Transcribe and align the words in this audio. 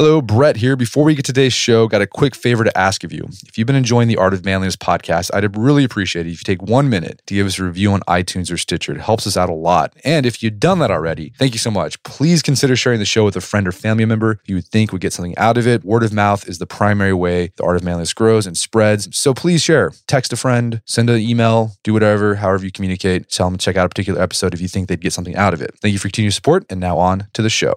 Hello, 0.00 0.20
Brett 0.20 0.56
here. 0.56 0.74
Before 0.74 1.04
we 1.04 1.14
get 1.14 1.24
to 1.26 1.32
today's 1.32 1.52
show, 1.52 1.86
got 1.86 2.02
a 2.02 2.06
quick 2.08 2.34
favor 2.34 2.64
to 2.64 2.76
ask 2.76 3.04
of 3.04 3.12
you. 3.12 3.28
If 3.46 3.56
you've 3.56 3.68
been 3.68 3.76
enjoying 3.76 4.08
the 4.08 4.16
Art 4.16 4.34
of 4.34 4.44
Manliness 4.44 4.74
podcast, 4.74 5.30
I'd 5.32 5.56
really 5.56 5.84
appreciate 5.84 6.26
it 6.26 6.32
if 6.32 6.40
you 6.40 6.44
take 6.44 6.60
one 6.62 6.88
minute 6.88 7.22
to 7.26 7.34
give 7.34 7.46
us 7.46 7.60
a 7.60 7.64
review 7.64 7.92
on 7.92 8.00
iTunes 8.08 8.52
or 8.52 8.56
Stitcher. 8.56 8.96
It 8.96 9.00
helps 9.00 9.24
us 9.24 9.36
out 9.36 9.48
a 9.48 9.54
lot. 9.54 9.94
And 10.02 10.26
if 10.26 10.42
you've 10.42 10.58
done 10.58 10.80
that 10.80 10.90
already, 10.90 11.32
thank 11.38 11.52
you 11.52 11.60
so 11.60 11.70
much. 11.70 12.02
Please 12.02 12.42
consider 12.42 12.74
sharing 12.74 12.98
the 12.98 13.04
show 13.04 13.24
with 13.24 13.36
a 13.36 13.40
friend 13.40 13.68
or 13.68 13.72
family 13.72 14.04
member 14.04 14.40
you 14.46 14.56
would 14.56 14.66
think 14.66 14.90
would 14.90 15.00
get 15.00 15.12
something 15.12 15.38
out 15.38 15.56
of 15.56 15.64
it. 15.64 15.84
Word 15.84 16.02
of 16.02 16.12
mouth 16.12 16.48
is 16.48 16.58
the 16.58 16.66
primary 16.66 17.14
way 17.14 17.52
the 17.56 17.62
Art 17.62 17.76
of 17.76 17.84
Manliness 17.84 18.12
grows 18.12 18.48
and 18.48 18.58
spreads. 18.58 19.16
So 19.16 19.32
please 19.32 19.62
share. 19.62 19.92
Text 20.08 20.32
a 20.32 20.36
friend, 20.36 20.82
send 20.86 21.08
an 21.08 21.20
email, 21.20 21.70
do 21.84 21.92
whatever, 21.92 22.34
however 22.34 22.64
you 22.64 22.72
communicate. 22.72 23.30
Tell 23.30 23.48
them 23.48 23.58
to 23.58 23.64
check 23.64 23.76
out 23.76 23.86
a 23.86 23.90
particular 23.90 24.20
episode 24.20 24.54
if 24.54 24.60
you 24.60 24.66
think 24.66 24.88
they'd 24.88 25.00
get 25.00 25.12
something 25.12 25.36
out 25.36 25.54
of 25.54 25.62
it. 25.62 25.76
Thank 25.80 25.92
you 25.92 26.00
for 26.00 26.08
your 26.08 26.10
continued 26.10 26.34
support. 26.34 26.66
And 26.68 26.80
now 26.80 26.98
on 26.98 27.28
to 27.34 27.42
the 27.42 27.48
show. 27.48 27.74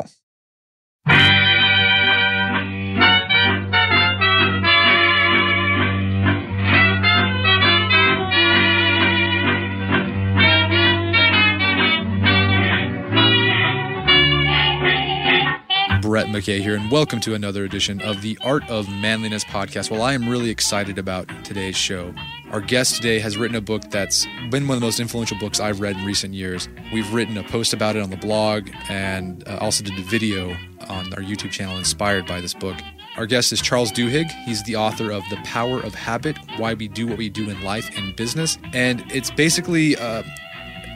Brett 16.08 16.28
McKay 16.28 16.62
here, 16.62 16.74
and 16.74 16.90
welcome 16.90 17.20
to 17.20 17.34
another 17.34 17.66
edition 17.66 18.00
of 18.00 18.22
the 18.22 18.40
Art 18.42 18.64
of 18.70 18.88
Manliness 18.88 19.44
podcast. 19.44 19.92
Well, 19.92 20.02
I 20.02 20.14
am 20.14 20.30
really 20.30 20.50
excited 20.50 20.98
about 20.98 21.28
today's 21.44 21.76
show. 21.76 22.16
Our 22.50 22.62
guest 22.62 22.96
today 22.96 23.20
has 23.20 23.36
written 23.36 23.58
a 23.58 23.62
book 23.62 23.82
that's 23.92 24.26
been 24.50 24.70
one 24.70 24.78
of 24.78 24.80
the 24.80 24.88
most 24.88 25.02
influential 25.02 25.38
books 25.38 25.60
I've 25.60 25.82
read 25.82 25.98
in 25.98 26.06
recent 26.06 26.34
years. 26.34 26.70
We've 26.94 27.14
written 27.14 27.36
a 27.36 27.44
post 27.44 27.74
about 27.74 27.98
it 27.98 28.02
on 28.02 28.10
the 28.10 28.16
blog 28.16 28.70
and 28.88 29.46
uh, 29.50 29.58
also 29.60 29.84
did 29.84 30.00
a 30.00 30.02
video 30.04 30.52
on 30.88 31.14
our 31.14 31.20
YouTube 31.20 31.52
channel 31.52 31.78
inspired 31.78 32.26
by 32.26 32.40
this 32.40 32.54
book. 32.54 32.78
Our 33.18 33.26
guest 33.26 33.52
is 33.52 33.62
Charles 33.62 33.92
Duhigg. 33.92 34.32
He's 34.46 34.64
the 34.64 34.78
author 34.78 35.12
of 35.12 35.24
The 35.30 35.38
Power 35.44 35.82
of 35.82 35.94
Habit 35.94 36.38
Why 36.56 36.74
We 36.74 36.88
Do 36.88 37.08
What 37.08 37.18
We 37.18 37.28
Do 37.28 37.50
in 37.50 37.62
Life 37.64 37.90
and 37.98 38.16
Business. 38.16 38.58
And 38.72 39.04
it's 39.12 39.30
basically 39.30 39.96
a, 39.96 40.24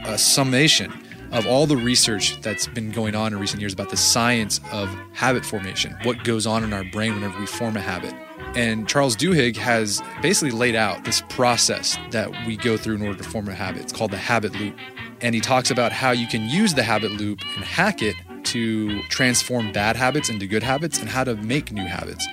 a 0.05 0.17
summation 0.17 0.93
of 1.31 1.47
all 1.47 1.65
the 1.65 1.77
research 1.77 2.39
that's 2.41 2.67
been 2.67 2.91
going 2.91 3.15
on 3.15 3.33
in 3.33 3.39
recent 3.39 3.61
years 3.61 3.73
about 3.73 3.89
the 3.89 3.97
science 3.97 4.59
of 4.71 4.89
habit 5.13 5.45
formation, 5.45 5.95
what 6.03 6.23
goes 6.23 6.45
on 6.45 6.63
in 6.63 6.73
our 6.73 6.83
brain 6.85 7.13
whenever 7.13 7.39
we 7.39 7.45
form 7.45 7.77
a 7.77 7.81
habit. 7.81 8.13
And 8.55 8.87
Charles 8.87 9.15
Duhigg 9.15 9.55
has 9.55 10.01
basically 10.21 10.51
laid 10.51 10.75
out 10.75 11.05
this 11.05 11.21
process 11.29 11.97
that 12.11 12.29
we 12.45 12.57
go 12.57 12.75
through 12.75 12.95
in 12.95 13.01
order 13.01 13.17
to 13.17 13.23
form 13.23 13.47
a 13.47 13.53
habit. 13.53 13.83
It's 13.83 13.93
called 13.93 14.11
the 14.11 14.17
habit 14.17 14.53
loop. 14.59 14.75
And 15.21 15.33
he 15.33 15.39
talks 15.39 15.71
about 15.71 15.91
how 15.93 16.11
you 16.11 16.27
can 16.27 16.49
use 16.49 16.73
the 16.73 16.83
habit 16.83 17.11
loop 17.11 17.39
and 17.55 17.63
hack 17.63 18.01
it 18.01 18.15
to 18.45 19.01
transform 19.03 19.71
bad 19.71 19.95
habits 19.95 20.29
into 20.29 20.47
good 20.47 20.63
habits 20.63 20.99
and 20.99 21.07
how 21.07 21.23
to 21.23 21.35
make 21.35 21.71
new 21.71 21.85
habits. 21.85 22.27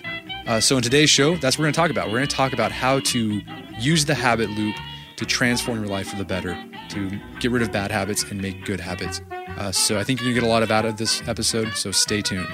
Uh, 0.47 0.59
so, 0.59 0.77
in 0.77 0.83
today's 0.83 1.11
show, 1.11 1.37
that's 1.37 1.57
what 1.57 1.61
we're 1.61 1.65
going 1.67 1.75
to 1.75 1.81
talk 1.81 1.91
about. 1.91 2.07
We're 2.07 2.17
going 2.17 2.29
to 2.29 2.35
talk 2.35 2.55
about 2.55 2.73
how 2.73 3.01
to 3.01 3.43
use 3.79 4.07
the 4.07 4.15
habit 4.15 4.49
loop 4.51 4.75
to 5.19 5.27
transform 5.27 5.81
your 5.81 5.89
life 5.89 6.09
for 6.09 6.17
the 6.17 6.25
better, 6.25 6.57
to 6.91 7.11
get 7.41 7.51
rid 7.51 7.61
of 7.61 7.73
bad 7.73 7.91
habits 7.91 8.23
and 8.31 8.41
make 8.41 8.65
good 8.65 8.81
habits. 8.81 9.21
Uh, 9.57 9.73
so 9.73 9.99
I 9.99 10.05
think 10.05 10.21
you're 10.21 10.27
going 10.27 10.37
to 10.37 10.41
get 10.41 10.47
a 10.47 10.51
lot 10.51 10.63
of 10.63 10.71
out 10.71 10.85
of 10.85 10.97
this 10.97 11.27
episode, 11.27 11.75
so 11.75 11.91
stay 11.91 12.23
tuned. 12.23 12.49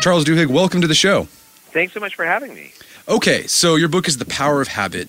Charles 0.00 0.24
Duhigg, 0.24 0.46
welcome 0.46 0.80
to 0.80 0.86
the 0.86 0.94
show. 0.94 1.24
Thanks 1.72 1.92
so 1.92 2.00
much 2.00 2.14
for 2.14 2.24
having 2.24 2.54
me. 2.54 2.72
Okay, 3.08 3.46
so 3.46 3.76
your 3.76 3.88
book 3.88 4.08
is 4.08 4.16
The 4.16 4.24
Power 4.24 4.62
of 4.62 4.68
Habit. 4.68 5.08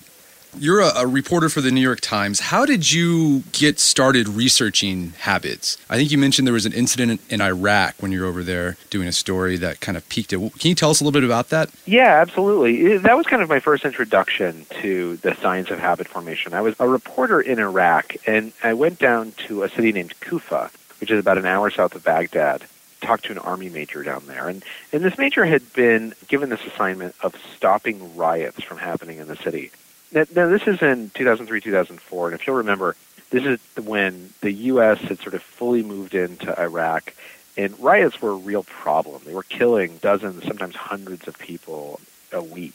You're 0.58 0.80
a, 0.80 0.92
a, 0.96 1.06
reporter 1.06 1.48
for 1.48 1.62
the 1.62 1.70
New 1.70 1.80
York 1.80 2.02
Times. 2.02 2.38
How 2.38 2.66
did 2.66 2.92
you 2.92 3.42
get 3.52 3.80
started 3.80 4.28
researching 4.28 5.14
habits? 5.20 5.78
I 5.88 5.96
think 5.96 6.10
you 6.10 6.18
mentioned 6.18 6.46
there 6.46 6.52
was 6.52 6.66
an 6.66 6.74
incident 6.74 7.22
in 7.30 7.40
Iraq 7.40 7.94
when 8.00 8.12
you 8.12 8.20
were 8.20 8.26
over 8.26 8.44
there 8.44 8.76
doing 8.90 9.08
a 9.08 9.12
story 9.12 9.56
that 9.56 9.80
kind 9.80 9.96
of 9.96 10.06
piqued 10.10 10.34
it. 10.34 10.36
Can 10.58 10.68
you 10.68 10.74
tell 10.74 10.90
us 10.90 11.00
a 11.00 11.04
little 11.04 11.18
bit 11.18 11.24
about 11.24 11.48
that? 11.48 11.70
Yeah, 11.86 12.20
absolutely. 12.20 12.98
That 12.98 13.16
was 13.16 13.26
kind 13.26 13.42
of 13.42 13.48
my 13.48 13.60
first 13.60 13.86
introduction 13.86 14.66
to 14.82 15.16
the 15.16 15.34
science 15.36 15.70
of 15.70 15.78
habit 15.78 16.06
formation. 16.06 16.52
I 16.52 16.60
was 16.60 16.74
a 16.78 16.86
reporter 16.86 17.40
in 17.40 17.58
Iraq, 17.58 18.14
and 18.26 18.52
I 18.62 18.74
went 18.74 18.98
down 18.98 19.32
to 19.48 19.62
a 19.62 19.70
city 19.70 19.90
named 19.90 20.20
Kufa, 20.20 20.70
which 21.00 21.10
is 21.10 21.18
about 21.18 21.38
an 21.38 21.46
hour 21.46 21.70
south 21.70 21.94
of 21.94 22.04
Baghdad 22.04 22.64
talked 23.00 23.24
to 23.24 23.32
an 23.32 23.38
army 23.38 23.68
major 23.68 24.04
down 24.04 24.22
there 24.28 24.48
and 24.48 24.64
and 24.92 25.02
this 25.02 25.18
major 25.18 25.44
had 25.44 25.72
been 25.72 26.14
given 26.28 26.50
this 26.50 26.64
assignment 26.64 27.16
of 27.20 27.34
stopping 27.56 28.16
riots 28.16 28.62
from 28.62 28.78
happening 28.78 29.18
in 29.18 29.26
the 29.26 29.34
city 29.34 29.72
now, 30.12 30.24
now, 30.34 30.48
this 30.48 30.66
is 30.66 30.82
in 30.82 31.10
2003, 31.14 31.60
2004, 31.60 32.28
and 32.28 32.40
if 32.40 32.46
you'll 32.46 32.56
remember, 32.56 32.96
this 33.30 33.44
is 33.44 33.60
when 33.84 34.32
the 34.40 34.52
U.S. 34.52 35.00
had 35.00 35.18
sort 35.20 35.34
of 35.34 35.42
fully 35.42 35.82
moved 35.82 36.14
into 36.14 36.58
Iraq, 36.60 37.14
and 37.56 37.78
riots 37.80 38.20
were 38.20 38.30
a 38.30 38.36
real 38.36 38.62
problem. 38.62 39.22
They 39.24 39.34
were 39.34 39.42
killing 39.42 39.98
dozens, 39.98 40.44
sometimes 40.44 40.76
hundreds 40.76 41.26
of 41.28 41.38
people 41.38 42.00
a 42.32 42.42
week, 42.42 42.74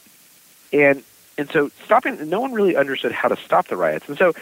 and 0.73 1.03
and 1.37 1.49
so 1.51 1.69
stopping, 1.85 2.29
no 2.29 2.41
one 2.41 2.53
really 2.53 2.75
understood 2.75 3.11
how 3.11 3.27
to 3.27 3.37
stop 3.37 3.67
the 3.67 3.77
riots, 3.77 4.09
and 4.09 4.17
so 4.17 4.33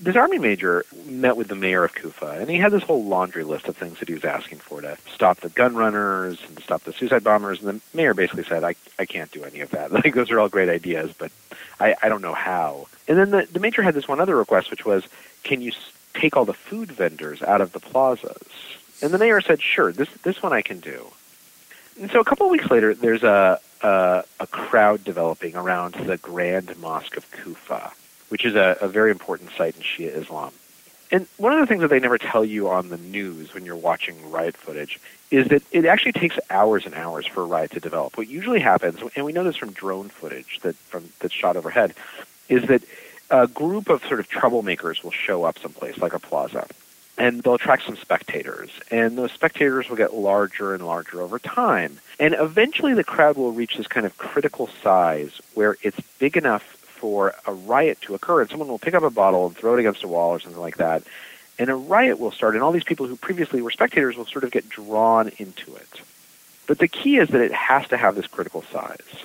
this 0.00 0.16
army 0.16 0.38
major 0.38 0.84
met 1.04 1.36
with 1.36 1.48
the 1.48 1.54
mayor 1.54 1.84
of 1.84 1.94
Kufa, 1.94 2.38
and 2.40 2.48
he 2.48 2.56
had 2.56 2.72
this 2.72 2.82
whole 2.82 3.04
laundry 3.04 3.44
list 3.44 3.68
of 3.68 3.76
things 3.76 3.98
that 3.98 4.08
he 4.08 4.14
was 4.14 4.24
asking 4.24 4.58
for 4.58 4.80
to 4.80 4.96
stop 5.12 5.40
the 5.40 5.50
gun 5.50 5.74
runners 5.76 6.38
and 6.48 6.58
stop 6.60 6.82
the 6.84 6.92
suicide 6.92 7.22
bombers. 7.22 7.62
And 7.62 7.68
the 7.68 7.96
mayor 7.96 8.14
basically 8.14 8.44
said, 8.44 8.64
"I 8.64 8.74
I 8.98 9.04
can't 9.04 9.30
do 9.30 9.44
any 9.44 9.60
of 9.60 9.70
that. 9.70 9.92
Like 10.00 10.14
those 10.14 10.30
are 10.30 10.40
all 10.40 10.48
great 10.48 10.70
ideas, 10.70 11.12
but 11.16 11.30
I 11.78 11.94
I 12.02 12.08
don't 12.08 12.22
know 12.22 12.34
how." 12.34 12.86
And 13.06 13.18
then 13.18 13.30
the 13.30 13.46
the 13.52 13.60
major 13.60 13.82
had 13.82 13.94
this 13.94 14.08
one 14.08 14.20
other 14.20 14.36
request, 14.36 14.70
which 14.70 14.86
was, 14.86 15.04
"Can 15.42 15.60
you 15.60 15.72
take 16.14 16.36
all 16.36 16.46
the 16.46 16.54
food 16.54 16.90
vendors 16.90 17.42
out 17.42 17.60
of 17.60 17.72
the 17.72 17.80
plazas?" 17.80 18.48
And 19.02 19.12
the 19.12 19.18
mayor 19.18 19.42
said, 19.42 19.60
"Sure, 19.60 19.92
this 19.92 20.08
this 20.22 20.42
one 20.42 20.54
I 20.54 20.62
can 20.62 20.80
do." 20.80 21.08
And 22.00 22.10
so 22.10 22.20
a 22.20 22.24
couple 22.24 22.46
of 22.46 22.52
weeks 22.52 22.70
later, 22.70 22.94
there's 22.94 23.22
a 23.22 23.60
a, 23.82 24.24
a 24.40 24.46
crowd 24.46 25.04
developing 25.04 25.56
around 25.56 25.94
the 25.94 26.16
Grand 26.16 26.78
Mosque 26.78 27.18
of 27.18 27.30
Kufa 27.30 27.92
which 28.30 28.44
is 28.44 28.54
a, 28.54 28.76
a 28.80 28.88
very 28.88 29.10
important 29.10 29.50
site 29.52 29.76
in 29.76 29.82
Shia 29.82 30.16
Islam. 30.16 30.52
And 31.12 31.26
one 31.38 31.52
of 31.52 31.58
the 31.58 31.66
things 31.66 31.80
that 31.80 31.88
they 31.88 31.98
never 31.98 32.18
tell 32.18 32.44
you 32.44 32.68
on 32.68 32.88
the 32.88 32.96
news 32.96 33.52
when 33.52 33.64
you're 33.64 33.76
watching 33.76 34.30
riot 34.30 34.56
footage 34.56 35.00
is 35.30 35.48
that 35.48 35.62
it 35.72 35.84
actually 35.84 36.12
takes 36.12 36.38
hours 36.48 36.86
and 36.86 36.94
hours 36.94 37.26
for 37.26 37.42
a 37.42 37.46
riot 37.46 37.72
to 37.72 37.80
develop. 37.80 38.16
What 38.16 38.28
usually 38.28 38.60
happens, 38.60 39.00
and 39.16 39.24
we 39.24 39.32
know 39.32 39.44
this 39.44 39.56
from 39.56 39.72
drone 39.72 40.08
footage 40.08 40.60
that 40.62 40.76
from 40.76 41.08
that's 41.18 41.34
shot 41.34 41.56
overhead, 41.56 41.94
is 42.48 42.64
that 42.68 42.82
a 43.30 43.46
group 43.46 43.88
of 43.88 44.04
sort 44.04 44.20
of 44.20 44.28
troublemakers 44.28 45.02
will 45.02 45.10
show 45.10 45.44
up 45.44 45.58
someplace 45.58 45.98
like 45.98 46.14
a 46.14 46.18
plaza, 46.18 46.66
and 47.18 47.42
they'll 47.42 47.54
attract 47.54 47.84
some 47.86 47.96
spectators, 47.96 48.70
and 48.90 49.18
those 49.18 49.32
spectators 49.32 49.88
will 49.88 49.96
get 49.96 50.14
larger 50.14 50.74
and 50.74 50.84
larger 50.84 51.20
over 51.20 51.38
time, 51.38 51.98
and 52.18 52.34
eventually 52.38 52.94
the 52.94 53.04
crowd 53.04 53.36
will 53.36 53.52
reach 53.52 53.76
this 53.76 53.86
kind 53.86 54.06
of 54.06 54.16
critical 54.18 54.68
size 54.82 55.40
where 55.54 55.76
it's 55.82 56.00
big 56.18 56.36
enough 56.36 56.79
for 57.00 57.34
a 57.46 57.52
riot 57.52 58.00
to 58.02 58.14
occur, 58.14 58.42
and 58.42 58.50
someone 58.50 58.68
will 58.68 58.78
pick 58.78 58.94
up 58.94 59.02
a 59.02 59.10
bottle 59.10 59.46
and 59.46 59.56
throw 59.56 59.74
it 59.74 59.80
against 59.80 60.04
a 60.04 60.08
wall 60.08 60.30
or 60.30 60.40
something 60.40 60.60
like 60.60 60.76
that, 60.76 61.02
and 61.58 61.70
a 61.70 61.74
riot 61.74 62.18
will 62.18 62.30
start, 62.30 62.54
and 62.54 62.62
all 62.62 62.72
these 62.72 62.84
people 62.84 63.06
who 63.06 63.16
previously 63.16 63.62
were 63.62 63.70
spectators 63.70 64.16
will 64.16 64.26
sort 64.26 64.44
of 64.44 64.50
get 64.50 64.68
drawn 64.68 65.30
into 65.38 65.74
it. 65.74 66.02
But 66.66 66.78
the 66.78 66.88
key 66.88 67.16
is 67.16 67.30
that 67.30 67.40
it 67.40 67.52
has 67.52 67.88
to 67.88 67.96
have 67.96 68.14
this 68.14 68.26
critical 68.26 68.62
size. 68.62 69.24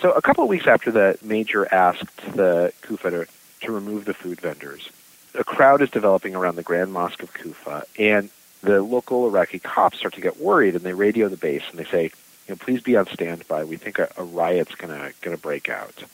So 0.00 0.12
a 0.12 0.22
couple 0.22 0.44
of 0.44 0.50
weeks 0.50 0.66
after 0.66 0.90
the 0.90 1.18
major 1.22 1.72
asked 1.72 2.16
the 2.34 2.72
Kufa 2.82 3.10
to, 3.10 3.26
to 3.62 3.72
remove 3.72 4.04
the 4.04 4.14
food 4.14 4.40
vendors, 4.40 4.88
a 5.34 5.44
crowd 5.44 5.82
is 5.82 5.90
developing 5.90 6.34
around 6.34 6.56
the 6.56 6.62
Grand 6.62 6.92
Mosque 6.92 7.22
of 7.22 7.34
Kufa, 7.34 7.84
and 7.98 8.30
the 8.62 8.82
local 8.82 9.26
Iraqi 9.26 9.58
cops 9.58 9.98
start 9.98 10.14
to 10.14 10.20
get 10.20 10.38
worried 10.38 10.74
and 10.74 10.84
they 10.84 10.94
radio 10.94 11.28
the 11.28 11.36
base 11.36 11.62
and 11.70 11.78
they 11.78 11.84
say, 11.84 12.04
you 12.04 12.54
know, 12.54 12.56
please 12.56 12.82
be 12.82 12.96
on 12.96 13.06
standby. 13.06 13.64
We 13.64 13.76
think 13.76 13.98
a, 13.98 14.10
a 14.16 14.24
riot's 14.24 14.74
gonna 14.74 15.12
gonna 15.22 15.38
break 15.38 15.68
out. 15.68 16.04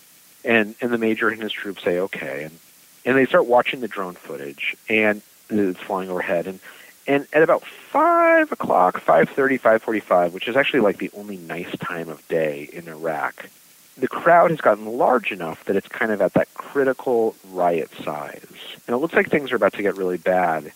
And 0.45 0.75
and 0.81 0.93
the 0.93 0.99
major 0.99 1.29
and 1.29 1.43
his 1.43 1.53
troops 1.53 1.83
say 1.83 1.99
okay, 1.99 2.45
and 2.45 2.59
and 3.05 3.17
they 3.17 3.27
start 3.27 3.47
watching 3.47 3.81
the 3.81 3.89
drone 3.89 4.15
footage 4.15 4.77
and 4.89 5.23
it's 5.49 5.81
flying 5.81 6.11
overhead 6.11 6.47
and 6.47 6.61
and 7.07 7.27
at 7.33 7.43
about 7.43 7.65
five 7.65 8.53
o'clock, 8.53 9.01
five 9.01 9.29
thirty, 9.31 9.57
five 9.57 9.83
forty-five, 9.83 10.33
which 10.33 10.47
is 10.49 10.57
actually 10.57 10.81
like 10.81 10.99
the 10.99 11.11
only 11.17 11.37
nice 11.37 11.77
time 11.79 12.09
of 12.09 12.27
day 12.29 12.69
in 12.73 12.89
Iraq, 12.89 13.49
the 13.97 14.07
crowd 14.09 14.51
has 14.51 14.61
gotten 14.61 14.87
large 14.87 15.33
enough 15.33 15.65
that 15.65 15.77
it's 15.77 15.89
kind 15.89 16.13
of 16.13 16.21
at 16.21 16.35
that 16.35 16.53
critical 16.55 17.35
riot 17.51 17.91
size, 18.05 18.47
and 18.87 18.95
it 18.95 18.99
looks 18.99 19.15
like 19.15 19.29
things 19.29 19.51
are 19.51 19.57
about 19.57 19.73
to 19.75 19.83
get 19.83 19.97
really 19.97 20.19
bad. 20.19 20.73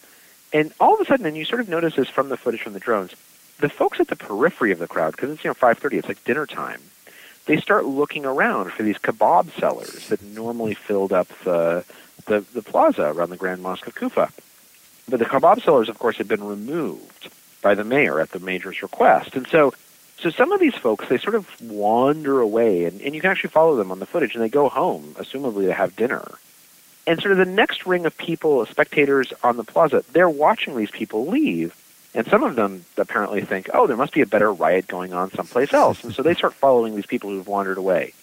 And 0.53 0.73
all 0.81 0.95
of 0.95 1.01
a 1.01 1.05
sudden, 1.05 1.27
and 1.27 1.37
you 1.37 1.45
sort 1.45 1.61
of 1.61 1.69
notice 1.69 1.97
this 1.97 2.09
from 2.09 2.29
the 2.29 2.37
footage 2.37 2.63
from 2.63 2.73
the 2.73 2.81
drones, 2.81 3.13
the 3.61 3.69
folks 3.69 4.01
at 4.01 4.09
the 4.09 4.17
periphery 4.17 4.73
of 4.73 4.79
the 4.79 4.89
crowd, 4.89 5.13
because 5.13 5.31
it's 5.31 5.45
you 5.45 5.51
know 5.51 5.55
five 5.55 5.79
thirty, 5.79 5.99
it's 5.99 6.09
like 6.09 6.25
dinner 6.25 6.47
time. 6.47 6.81
They 7.47 7.59
start 7.59 7.85
looking 7.85 8.25
around 8.25 8.73
for 8.73 8.83
these 8.83 8.97
kebab 8.99 9.51
sellers 9.59 10.09
that 10.09 10.23
normally 10.23 10.75
filled 10.75 11.13
up 11.13 11.29
the 11.45 11.85
the, 12.27 12.41
the 12.55 12.63
plaza 12.63 13.03
around 13.03 13.31
the 13.31 13.37
Grand 13.37 13.63
Mosque 13.63 13.87
of 13.87 13.95
Kufa. 13.95 14.31
But 15.09 15.19
the 15.19 15.27
kebab 15.27 15.63
sellers, 15.63 15.91
of 15.91 15.99
course, 15.99 16.17
had 16.17 16.29
been 16.29 16.43
removed 16.43 17.29
by 17.61 17.75
the 17.75 17.85
mayor 17.85 18.19
at 18.21 18.31
the 18.31 18.39
mayor's 18.39 18.83
request, 18.83 19.37
and 19.37 19.47
so 19.47 19.75
so 20.19 20.31
some 20.31 20.53
of 20.53 20.61
these 20.61 20.75
folks 20.75 21.09
they 21.09 21.19
sort 21.19 21.35
of 21.35 21.49
wander 21.61 22.41
away, 22.41 22.85
and, 22.85 23.01
and 23.03 23.15
you 23.15 23.21
can 23.21 23.31
actually 23.31 23.51
follow 23.51 23.77
them 23.77 23.91
on 23.91 23.99
the 23.99 24.07
footage, 24.07 24.35
and 24.35 24.43
they 24.43 24.49
go 24.49 24.69
home, 24.69 25.15
assumably 25.19 25.67
to 25.67 25.75
have 25.75 25.97
dinner. 25.97 26.27
And 27.07 27.21
sort 27.21 27.33
of 27.33 27.39
the 27.39 27.45
next 27.45 27.85
ring 27.85 28.07
of 28.07 28.17
people, 28.17 28.65
spectators 28.67 29.33
on 29.43 29.59
the 29.59 29.65
plaza, 29.65 30.03
they're 30.13 30.31
watching 30.31 30.77
these 30.77 30.91
people 30.91 31.27
leave, 31.27 31.75
and 32.15 32.27
some 32.29 32.45
of 32.45 32.55
them 32.55 32.85
apparently 32.97 33.41
think, 33.41 33.69
oh, 33.75 33.87
there 33.87 33.97
must 33.97 34.13
be 34.13 34.21
a 34.21 34.27
better 34.27 34.53
riot 34.53 34.87
going 34.87 35.13
on 35.13 35.33
someplace 35.33 35.73
else. 35.73 36.05
And 36.05 36.15
so 36.15 36.23
they 36.23 36.35
start 36.35 36.55
following 36.55 36.95
these 36.95 37.07
people 37.07 37.31
who've 37.31 37.47
wandered 37.47 37.79
away. 37.79 38.15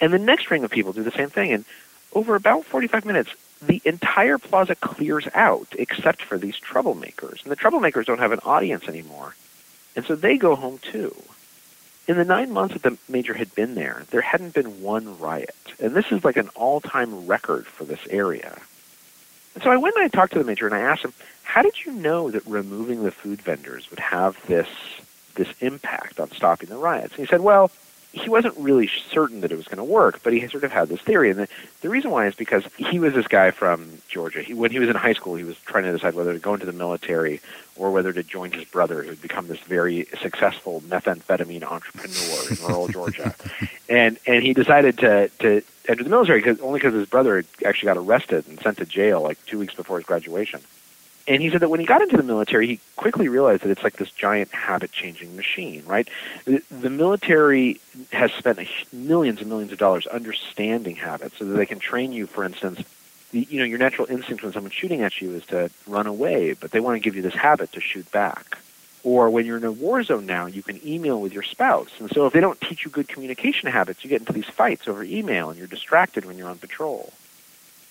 And 0.00 0.12
the 0.12 0.18
next 0.18 0.50
ring 0.50 0.64
of 0.64 0.70
people 0.70 0.92
do 0.92 1.04
the 1.04 1.12
same 1.12 1.30
thing. 1.30 1.52
And 1.52 1.64
over 2.12 2.34
about 2.34 2.64
45 2.64 3.04
minutes, 3.04 3.30
the 3.62 3.80
entire 3.84 4.38
plaza 4.38 4.74
clears 4.74 5.28
out 5.34 5.68
except 5.78 6.22
for 6.22 6.36
these 6.36 6.58
troublemakers. 6.58 7.42
And 7.42 7.52
the 7.52 7.56
troublemakers 7.56 8.06
don't 8.06 8.18
have 8.18 8.32
an 8.32 8.40
audience 8.44 8.88
anymore. 8.88 9.34
And 9.94 10.04
so 10.04 10.14
they 10.14 10.36
go 10.36 10.56
home 10.56 10.78
too. 10.78 11.14
In 12.08 12.16
the 12.16 12.24
nine 12.24 12.50
months 12.50 12.74
that 12.74 12.82
the 12.82 12.96
major 13.08 13.34
had 13.34 13.54
been 13.54 13.74
there, 13.74 14.04
there 14.10 14.20
hadn't 14.20 14.54
been 14.54 14.82
one 14.82 15.18
riot. 15.18 15.54
And 15.78 15.94
this 15.94 16.10
is 16.10 16.24
like 16.24 16.36
an 16.36 16.48
all 16.54 16.80
time 16.80 17.26
record 17.26 17.66
for 17.66 17.84
this 17.84 18.00
area. 18.08 18.58
And 19.58 19.64
so 19.64 19.72
I 19.72 19.76
went 19.76 19.96
and 19.96 20.04
I 20.04 20.08
talked 20.08 20.34
to 20.34 20.38
the 20.38 20.44
major 20.44 20.66
and 20.66 20.74
I 20.76 20.82
asked 20.82 21.04
him, 21.04 21.12
how 21.42 21.62
did 21.62 21.84
you 21.84 21.90
know 21.90 22.30
that 22.30 22.46
removing 22.46 23.02
the 23.02 23.10
food 23.10 23.42
vendors 23.42 23.90
would 23.90 23.98
have 23.98 24.40
this 24.46 24.68
this 25.34 25.48
impact 25.60 26.20
on 26.20 26.30
stopping 26.30 26.68
the 26.68 26.76
riots? 26.76 27.16
And 27.16 27.26
he 27.26 27.26
said, 27.26 27.40
well, 27.40 27.72
he 28.12 28.28
wasn't 28.30 28.56
really 28.56 28.88
certain 29.10 29.42
that 29.42 29.52
it 29.52 29.56
was 29.56 29.66
going 29.66 29.78
to 29.78 29.84
work, 29.84 30.22
but 30.22 30.32
he 30.32 30.46
sort 30.48 30.64
of 30.64 30.72
had 30.72 30.88
this 30.88 31.00
theory. 31.00 31.30
And 31.30 31.40
the, 31.40 31.48
the 31.82 31.90
reason 31.90 32.10
why 32.10 32.26
is 32.26 32.34
because 32.34 32.64
he 32.76 32.98
was 32.98 33.12
this 33.12 33.26
guy 33.26 33.50
from 33.50 34.00
Georgia. 34.08 34.40
He, 34.42 34.54
when 34.54 34.70
he 34.70 34.78
was 34.78 34.88
in 34.88 34.96
high 34.96 35.12
school, 35.12 35.34
he 35.34 35.44
was 35.44 35.58
trying 35.58 35.84
to 35.84 35.92
decide 35.92 36.14
whether 36.14 36.32
to 36.32 36.38
go 36.38 36.54
into 36.54 36.64
the 36.64 36.72
military 36.72 37.40
or 37.76 37.90
whether 37.90 38.12
to 38.12 38.22
join 38.22 38.50
his 38.50 38.64
brother, 38.64 39.02
who 39.02 39.10
had 39.10 39.20
become 39.20 39.46
this 39.46 39.60
very 39.60 40.06
successful 40.20 40.80
methamphetamine 40.88 41.62
entrepreneur 41.62 42.50
in 42.50 42.66
rural 42.66 42.88
Georgia. 42.92 43.34
And 43.88 44.18
and 44.26 44.42
he 44.42 44.54
decided 44.54 44.98
to 44.98 45.28
to 45.40 45.62
enter 45.86 46.02
the 46.02 46.10
military 46.10 46.40
because 46.40 46.60
only 46.60 46.78
because 46.78 46.94
his 46.94 47.08
brother 47.08 47.36
had 47.36 47.46
actually 47.66 47.86
got 47.86 47.98
arrested 47.98 48.46
and 48.48 48.58
sent 48.60 48.78
to 48.78 48.86
jail 48.86 49.22
like 49.22 49.44
two 49.46 49.58
weeks 49.58 49.74
before 49.74 49.98
his 49.98 50.06
graduation. 50.06 50.60
And 51.28 51.42
he 51.42 51.50
said 51.50 51.60
that 51.60 51.68
when 51.68 51.78
he 51.78 51.84
got 51.84 52.00
into 52.00 52.16
the 52.16 52.22
military, 52.22 52.66
he 52.66 52.80
quickly 52.96 53.28
realized 53.28 53.62
that 53.62 53.70
it's 53.70 53.84
like 53.84 53.98
this 53.98 54.10
giant 54.10 54.50
habit 54.50 54.90
changing 54.92 55.36
machine, 55.36 55.84
right? 55.84 56.08
The, 56.46 56.62
the 56.70 56.88
military 56.88 57.80
has 58.12 58.32
spent 58.32 58.58
millions 58.94 59.40
and 59.40 59.48
millions 59.50 59.70
of 59.70 59.78
dollars 59.78 60.06
understanding 60.06 60.96
habits 60.96 61.36
so 61.36 61.44
that 61.44 61.54
they 61.54 61.66
can 61.66 61.80
train 61.80 62.12
you, 62.12 62.26
for 62.26 62.44
instance, 62.44 62.80
you 63.30 63.58
know, 63.58 63.64
your 63.64 63.78
natural 63.78 64.08
instinct 64.08 64.42
when 64.42 64.54
someone's 64.54 64.74
shooting 64.74 65.02
at 65.02 65.20
you 65.20 65.34
is 65.34 65.44
to 65.46 65.70
run 65.86 66.06
away, 66.06 66.54
but 66.54 66.70
they 66.70 66.80
want 66.80 66.96
to 66.96 67.00
give 67.00 67.14
you 67.14 67.20
this 67.20 67.34
habit 67.34 67.72
to 67.72 67.80
shoot 67.80 68.10
back. 68.10 68.56
Or 69.04 69.28
when 69.28 69.44
you're 69.44 69.58
in 69.58 69.64
a 69.64 69.72
war 69.72 70.02
zone 70.02 70.24
now, 70.24 70.46
you 70.46 70.62
can 70.62 70.80
email 70.86 71.20
with 71.20 71.34
your 71.34 71.42
spouse. 71.42 71.90
And 72.00 72.10
so 72.10 72.26
if 72.26 72.32
they 72.32 72.40
don't 72.40 72.60
teach 72.60 72.86
you 72.86 72.90
good 72.90 73.06
communication 73.06 73.70
habits, 73.70 74.02
you 74.02 74.08
get 74.08 74.20
into 74.20 74.32
these 74.32 74.46
fights 74.46 74.88
over 74.88 75.04
email 75.04 75.50
and 75.50 75.58
you're 75.58 75.68
distracted 75.68 76.24
when 76.24 76.38
you're 76.38 76.48
on 76.48 76.58
patrol. 76.58 77.12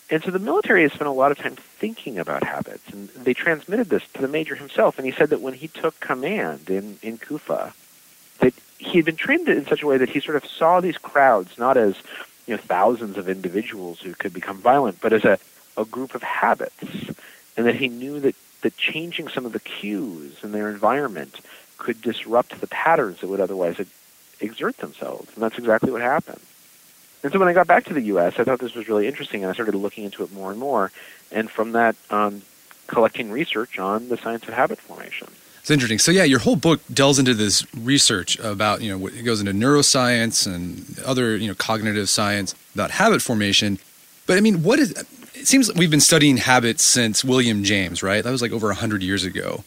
And 0.10 0.24
so 0.24 0.32
the 0.32 0.40
military 0.40 0.84
has 0.84 0.94
spent 0.94 1.08
a 1.08 1.12
lot 1.12 1.32
of 1.32 1.38
time 1.38 1.56
thinking 1.56 2.18
about 2.18 2.44
habits, 2.44 2.88
and 2.94 3.10
they 3.10 3.34
transmitted 3.34 3.90
this 3.90 4.04
to 4.14 4.22
the 4.22 4.28
major 4.28 4.56
himself. 4.56 4.98
And 4.98 5.06
he 5.06 5.12
said 5.12 5.32
that 5.32 5.42
when 5.42 5.54
he 5.54 5.68
took 5.68 6.00
command 6.00 6.70
in, 6.70 6.98
in 7.02 7.18
Kufa, 7.18 7.74
that 8.40 8.54
he 8.78 8.98
had 8.98 9.06
been 9.06 9.18
trained 9.18 9.50
in 9.50 9.66
such 9.66 9.84
a 9.84 9.88
way 9.88 9.98
that 9.98 10.10
he 10.10 10.22
sort 10.22 10.38
of 10.38 10.46
saw 10.46 10.80
these 10.80 10.98
crowds 10.98 11.58
not 11.58 11.76
as 11.76 11.96
you 12.46 12.56
know 12.56 12.62
thousands 12.62 13.18
of 13.18 13.28
individuals 13.28 14.00
who 14.00 14.14
could 14.14 14.34
become 14.34 14.58
violent, 14.58 15.02
but 15.02 15.12
as 15.12 15.26
a, 15.26 15.38
a 15.76 15.84
group 15.84 16.16
of 16.16 16.24
habits, 16.24 16.84
and 17.58 17.66
that 17.66 17.76
he 17.76 17.90
knew 17.90 18.20
that 18.22 18.36
that 18.62 18.78
changing 18.78 19.28
some 19.28 19.46
of 19.46 19.52
the 19.52 19.60
cues 19.60 20.36
in 20.44 20.52
their 20.52 20.70
environment 20.70 21.40
could 21.78 22.02
disrupt 22.02 22.60
the 22.60 22.68
patterns 22.68 23.22
that 23.22 23.28
would 23.28 23.40
otherwise 23.40 23.80
exert 24.40 24.78
themselves, 24.78 25.30
and 25.36 25.44
that's 25.44 25.58
exactly 25.58 25.92
what 25.92 26.02
happened. 26.02 26.40
And 27.24 27.32
so 27.32 27.40
when 27.40 27.48
I 27.48 27.54
got 27.54 27.68
back 27.68 27.86
to 27.86 27.94
the 27.94 28.02
U.S., 28.02 28.36
I 28.38 28.44
thought 28.44 28.60
this 28.60 28.76
was 28.76 28.88
really 28.88 29.08
interesting, 29.08 29.44
and 29.44 29.50
I 29.50 29.54
started 29.54 29.76
looking 29.76 30.04
into 30.04 30.24
it 30.24 30.32
more 30.32 30.52
and 30.52 30.60
more. 30.60 30.92
And 31.32 31.50
from 31.50 31.72
that, 31.74 31.96
um, 32.10 32.44
collecting 32.88 33.32
research 33.32 33.80
on 33.80 34.10
the 34.10 34.18
science 34.18 34.48
of 34.48 34.54
habit 34.54 34.80
formation. 34.80 35.28
It's 35.60 35.70
interesting. 35.70 36.00
So 36.00 36.12
yeah, 36.12 36.24
your 36.24 36.40
whole 36.40 36.56
book 36.56 36.80
delves 36.94 37.20
into 37.20 37.34
this 37.34 37.66
research 37.76 38.40
about 38.40 38.82
you 38.82 38.90
know 38.98 39.08
it 39.08 39.24
goes 39.24 39.42
into 39.42 39.52
neuroscience 39.52 40.48
and 40.48 40.98
other 41.06 41.36
you 41.36 41.50
know 41.50 41.56
cognitive 41.56 42.08
science 42.10 42.56
about 42.74 42.92
habit 42.92 43.22
formation. 43.22 43.78
But 44.26 44.38
I 44.38 44.42
mean, 44.42 44.64
what 44.64 44.80
is? 44.80 44.92
It 45.34 45.46
seems 45.46 45.68
like 45.68 45.78
we've 45.78 45.92
been 45.92 46.00
studying 46.00 46.38
habits 46.38 46.86
since 46.86 47.24
William 47.24 47.66
James, 47.66 48.02
right? 48.02 48.24
That 48.24 48.32
was 48.32 48.42
like 48.42 48.54
over 48.54 48.72
hundred 48.72 49.04
years 49.04 49.26
ago. 49.26 49.66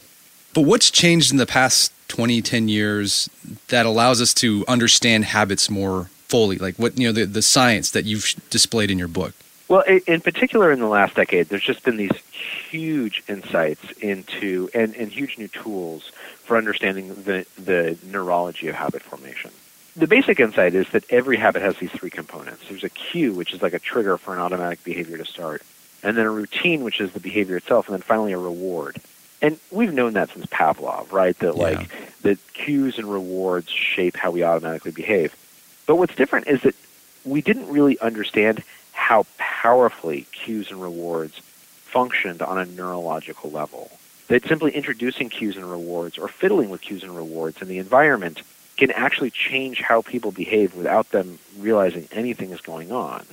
But 0.54 0.62
what's 0.62 0.90
changed 0.90 1.30
in 1.30 1.36
the 1.36 1.46
past 1.46 1.92
20, 2.08 2.42
10 2.42 2.68
years 2.68 3.30
that 3.68 3.86
allows 3.86 4.20
us 4.20 4.34
to 4.34 4.64
understand 4.66 5.26
habits 5.26 5.70
more 5.70 6.10
fully? 6.30 6.56
Like 6.56 6.76
what 6.76 6.98
you 6.98 7.08
know 7.08 7.12
the 7.12 7.26
the 7.26 7.42
science 7.42 7.90
that 7.90 8.04
you've 8.04 8.34
displayed 8.50 8.90
in 8.90 8.98
your 8.98 9.08
book. 9.08 9.34
Well, 9.68 9.82
in 9.82 10.20
particular, 10.20 10.72
in 10.72 10.80
the 10.80 10.88
last 10.88 11.14
decade, 11.14 11.48
there's 11.48 11.62
just 11.62 11.84
been 11.84 11.96
these 11.96 12.16
huge 12.32 13.22
insights 13.28 13.92
into 14.00 14.68
and, 14.74 14.96
and 14.96 15.12
huge 15.12 15.38
new 15.38 15.46
tools 15.46 16.10
for 16.44 16.56
understanding 16.56 17.08
the 17.08 17.46
the 17.56 17.96
neurology 18.04 18.68
of 18.68 18.74
habit 18.74 19.02
formation. 19.02 19.52
The 19.96 20.06
basic 20.06 20.40
insight 20.40 20.74
is 20.74 20.88
that 20.90 21.04
every 21.10 21.36
habit 21.36 21.62
has 21.62 21.76
these 21.78 21.90
three 21.92 22.10
components. 22.10 22.64
There's 22.68 22.84
a 22.84 22.88
cue, 22.88 23.32
which 23.32 23.52
is 23.52 23.62
like 23.62 23.72
a 23.72 23.78
trigger 23.78 24.18
for 24.18 24.32
an 24.32 24.40
automatic 24.40 24.82
behavior 24.82 25.18
to 25.18 25.24
start, 25.24 25.62
and 26.02 26.16
then 26.16 26.26
a 26.26 26.30
routine, 26.30 26.82
which 26.82 27.00
is 27.00 27.12
the 27.12 27.20
behavior 27.20 27.56
itself, 27.56 27.88
and 27.88 27.94
then 27.94 28.02
finally 28.02 28.32
a 28.32 28.38
reward. 28.38 29.00
And 29.42 29.58
we've 29.70 29.92
known 29.92 30.14
that 30.14 30.30
since 30.30 30.46
Pavlov, 30.46 31.12
right? 31.12 31.38
That 31.38 31.56
yeah. 31.56 31.62
like 31.62 31.90
that 32.22 32.38
cues 32.52 32.98
and 32.98 33.10
rewards 33.10 33.70
shape 33.70 34.16
how 34.16 34.30
we 34.30 34.42
automatically 34.42 34.92
behave. 34.92 35.34
But 35.90 35.96
what's 35.96 36.14
different 36.14 36.46
is 36.46 36.62
that 36.62 36.76
we 37.24 37.42
didn't 37.42 37.66
really 37.66 37.98
understand 37.98 38.62
how 38.92 39.26
powerfully 39.38 40.24
cues 40.30 40.70
and 40.70 40.80
rewards 40.80 41.36
functioned 41.40 42.42
on 42.42 42.58
a 42.58 42.64
neurological 42.64 43.50
level. 43.50 43.90
That 44.28 44.44
simply 44.44 44.70
introducing 44.70 45.30
cues 45.30 45.56
and 45.56 45.68
rewards 45.68 46.16
or 46.16 46.28
fiddling 46.28 46.70
with 46.70 46.80
cues 46.80 47.02
and 47.02 47.16
rewards 47.16 47.60
in 47.60 47.66
the 47.66 47.78
environment 47.78 48.42
can 48.76 48.92
actually 48.92 49.32
change 49.32 49.80
how 49.80 50.02
people 50.02 50.30
behave 50.30 50.76
without 50.76 51.10
them 51.10 51.40
realizing 51.58 52.06
anything 52.12 52.52
is 52.52 52.60
going 52.60 52.92
on. 52.92 53.26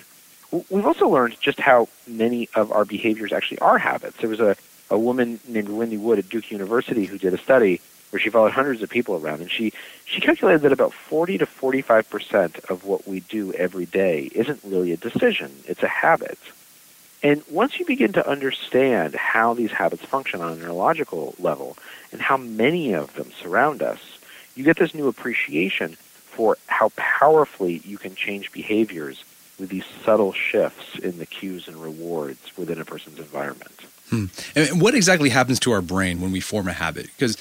We've 0.51 0.87
also 0.87 1.07
learned 1.07 1.39
just 1.39 1.59
how 1.59 1.89
many 2.07 2.49
of 2.55 2.71
our 2.71 2.85
behaviors 2.85 3.33
actually 3.33 3.59
are 3.59 3.77
habits. 3.77 4.17
There 4.17 4.31
was 4.31 4.39
a, 4.39 4.57
a 4.89 4.97
woman 4.97 5.39
named 5.47 5.69
Wendy 5.69 5.97
Wood 5.97 6.17
at 6.17 6.27
Duke 6.27 6.49
University 6.49 7.05
who 7.05 7.19
did 7.19 7.35
a 7.35 7.37
study 7.37 7.81
where 8.09 8.19
she 8.19 8.29
followed 8.29 8.51
hundreds 8.51 8.81
of 8.81 8.89
people 8.89 9.15
around, 9.15 9.41
and 9.41 9.51
she 9.51 9.73
she 10.05 10.21
calculated 10.21 10.61
that 10.61 10.71
about 10.71 10.93
40 10.93 11.39
to 11.39 11.45
45 11.45 12.09
percent 12.09 12.59
of 12.69 12.85
what 12.85 13.07
we 13.07 13.21
do 13.21 13.53
every 13.53 13.85
day 13.85 14.29
isn't 14.33 14.61
really 14.63 14.91
a 14.91 14.97
decision; 14.97 15.51
it's 15.65 15.83
a 15.83 15.87
habit. 15.87 16.39
And 17.23 17.43
once 17.49 17.79
you 17.79 17.85
begin 17.85 18.13
to 18.13 18.29
understand 18.29 19.15
how 19.15 19.53
these 19.53 19.71
habits 19.71 20.05
function 20.05 20.41
on 20.41 20.53
a 20.53 20.55
neurological 20.55 21.33
level 21.39 21.75
and 22.11 22.21
how 22.21 22.37
many 22.37 22.93
of 22.93 23.13
them 23.15 23.31
surround 23.41 23.81
us, 23.81 23.99
you 24.55 24.63
get 24.63 24.77
this 24.77 24.93
new 24.93 25.07
appreciation 25.07 25.97
for 26.37 26.57
how 26.67 26.89
powerfully 26.95 27.81
you 27.83 27.97
can 27.97 28.13
change 28.13 28.51
behaviors 28.51 29.23
with 29.59 29.69
these 29.69 29.85
subtle 30.05 30.33
shifts 30.33 30.99
in 30.99 31.17
the 31.17 31.25
cues 31.25 31.67
and 31.67 31.81
rewards 31.81 32.55
within 32.55 32.79
a 32.79 32.85
person's 32.85 33.17
environment. 33.17 33.81
Hmm. 34.09 34.25
And 34.55 34.79
what 34.79 34.93
exactly 34.93 35.29
happens 35.29 35.59
to 35.61 35.71
our 35.71 35.81
brain 35.81 36.21
when 36.21 36.31
we 36.31 36.39
form 36.39 36.67
a 36.67 36.73
habit? 36.73 37.07
Because 37.07 37.37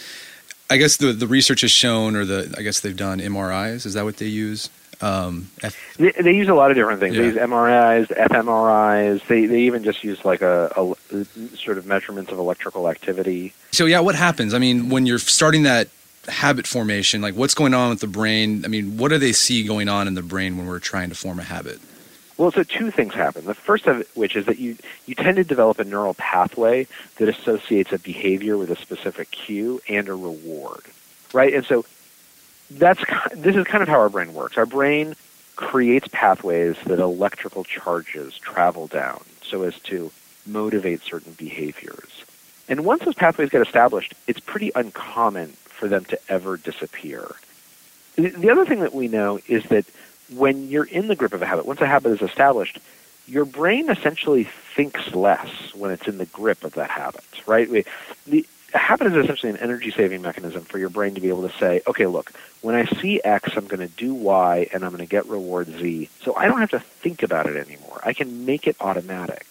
I 0.70 0.76
guess 0.78 0.96
the 0.96 1.12
the 1.12 1.26
research 1.26 1.60
has 1.62 1.70
shown, 1.70 2.16
or 2.16 2.24
the 2.24 2.54
I 2.58 2.62
guess 2.62 2.80
they've 2.80 2.96
done 2.96 3.20
MRIs. 3.20 3.86
Is 3.86 3.94
that 3.94 4.04
what 4.04 4.16
they 4.16 4.26
use? 4.26 4.68
Um, 5.02 5.50
F- 5.62 5.76
They, 5.98 6.10
they 6.12 6.32
use 6.34 6.48
a 6.48 6.54
lot 6.54 6.70
of 6.70 6.76
different 6.76 7.00
things. 7.00 7.14
Yeah. 7.14 7.22
They 7.22 7.28
use 7.28 7.36
MRIs, 7.36 8.06
fMRIs. 8.08 9.26
They 9.28 9.46
they 9.46 9.60
even 9.60 9.84
just 9.84 10.02
use 10.02 10.24
like 10.24 10.40
a, 10.42 10.72
a 11.12 11.24
sort 11.56 11.78
of 11.78 11.86
measurements 11.86 12.32
of 12.32 12.38
electrical 12.38 12.88
activity. 12.88 13.52
so 13.72 13.84
yeah, 13.84 14.00
what 14.00 14.14
happens? 14.14 14.54
I 14.54 14.58
mean, 14.58 14.88
when 14.88 15.06
you're 15.06 15.18
starting 15.18 15.64
that 15.64 15.88
habit 16.28 16.66
formation, 16.66 17.20
like 17.20 17.34
what's 17.34 17.54
going 17.54 17.74
on 17.74 17.90
with 17.90 18.00
the 18.00 18.06
brain? 18.06 18.64
I 18.64 18.68
mean, 18.68 18.96
what 18.96 19.10
do 19.10 19.18
they 19.18 19.32
see 19.32 19.64
going 19.64 19.88
on 19.88 20.08
in 20.08 20.14
the 20.14 20.22
brain 20.22 20.56
when 20.56 20.66
we're 20.66 20.78
trying 20.80 21.10
to 21.10 21.14
form 21.14 21.38
a 21.38 21.44
habit? 21.44 21.78
Well, 22.38 22.50
so 22.50 22.62
two 22.62 22.90
things 22.90 23.14
happen. 23.14 23.46
The 23.46 23.54
first 23.54 23.86
of 23.86 24.06
which 24.14 24.36
is 24.36 24.46
that 24.46 24.58
you 24.58 24.76
you 25.06 25.14
tend 25.14 25.36
to 25.36 25.44
develop 25.44 25.78
a 25.78 25.84
neural 25.84 26.14
pathway 26.14 26.86
that 27.16 27.28
associates 27.28 27.92
a 27.92 27.98
behavior 27.98 28.58
with 28.58 28.70
a 28.70 28.76
specific 28.76 29.30
cue 29.30 29.80
and 29.88 30.08
a 30.08 30.14
reward, 30.14 30.82
right? 31.32 31.54
And 31.54 31.64
so 31.64 31.86
that's 32.70 33.02
this 33.34 33.56
is 33.56 33.64
kind 33.64 33.82
of 33.82 33.88
how 33.88 33.98
our 33.98 34.10
brain 34.10 34.34
works. 34.34 34.58
Our 34.58 34.66
brain 34.66 35.16
creates 35.56 36.08
pathways 36.08 36.76
that 36.84 36.98
electrical 36.98 37.64
charges 37.64 38.36
travel 38.38 38.86
down 38.86 39.22
so 39.42 39.62
as 39.62 39.78
to 39.80 40.12
motivate 40.46 41.02
certain 41.02 41.32
behaviors. 41.32 42.24
And 42.68 42.84
once 42.84 43.04
those 43.04 43.14
pathways 43.14 43.48
get 43.48 43.62
established, 43.62 44.12
it's 44.26 44.40
pretty 44.40 44.72
uncommon 44.74 45.48
for 45.64 45.88
them 45.88 46.04
to 46.06 46.18
ever 46.28 46.58
disappear. 46.58 47.34
The 48.16 48.28
the 48.28 48.50
other 48.50 48.66
thing 48.66 48.80
that 48.80 48.94
we 48.94 49.08
know 49.08 49.40
is 49.48 49.64
that 49.64 49.86
when 50.34 50.68
you're 50.68 50.84
in 50.84 51.08
the 51.08 51.16
grip 51.16 51.32
of 51.32 51.42
a 51.42 51.46
habit, 51.46 51.66
once 51.66 51.80
a 51.80 51.86
habit 51.86 52.12
is 52.12 52.22
established, 52.22 52.78
your 53.26 53.44
brain 53.44 53.90
essentially 53.90 54.44
thinks 54.74 55.14
less 55.14 55.50
when 55.74 55.90
it's 55.90 56.06
in 56.06 56.18
the 56.18 56.26
grip 56.26 56.64
of 56.64 56.74
that 56.74 56.90
habit, 56.90 57.24
right? 57.46 57.68
We, 57.68 57.84
the, 58.26 58.46
a 58.74 58.78
habit 58.78 59.08
is 59.08 59.24
essentially 59.24 59.50
an 59.50 59.58
energy 59.58 59.90
saving 59.90 60.22
mechanism 60.22 60.62
for 60.62 60.78
your 60.78 60.90
brain 60.90 61.14
to 61.14 61.20
be 61.20 61.28
able 61.28 61.48
to 61.48 61.56
say, 61.58 61.82
okay, 61.86 62.06
look, 62.06 62.32
when 62.60 62.74
I 62.74 62.84
see 62.84 63.20
X, 63.22 63.56
I'm 63.56 63.66
going 63.66 63.80
to 63.80 63.94
do 63.94 64.14
Y 64.14 64.68
and 64.72 64.84
I'm 64.84 64.90
going 64.90 65.04
to 65.04 65.10
get 65.10 65.26
reward 65.26 65.68
Z. 65.68 66.08
So 66.22 66.34
I 66.36 66.46
don't 66.46 66.60
have 66.60 66.70
to 66.70 66.80
think 66.80 67.22
about 67.22 67.46
it 67.46 67.56
anymore. 67.56 68.00
I 68.04 68.12
can 68.12 68.44
make 68.44 68.66
it 68.66 68.76
automatic. 68.80 69.46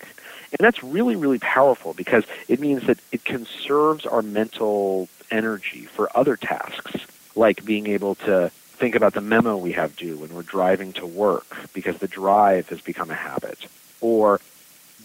And 0.51 0.65
that's 0.65 0.84
really, 0.84 1.15
really 1.15 1.39
powerful 1.39 1.94
because 1.94 2.24
it 2.48 2.60
means 2.60 2.88
that 2.88 3.00
it 3.12 3.25
conserves 3.25 4.05
our 4.05 4.22
mental 4.22 5.10
energy 5.32 5.86
for 5.86 6.15
other 6.15 6.38
tasks, 6.38 6.96
like 7.36 7.65
being 7.65 7.88
able 7.88 8.15
to 8.15 8.51
think 8.75 8.96
about 8.96 9.13
the 9.13 9.22
memo 9.22 9.58
we 9.58 9.74
have 9.74 9.96
due 9.96 10.17
when 10.17 10.34
we're 10.34 10.44
driving 10.44 10.94
to 10.94 11.05
work 11.05 11.58
because 11.74 11.98
the 11.98 12.08
drive 12.08 12.70
has 12.70 12.82
become 12.82 13.10
a 13.10 13.15
habit, 13.15 13.67
or 14.01 14.39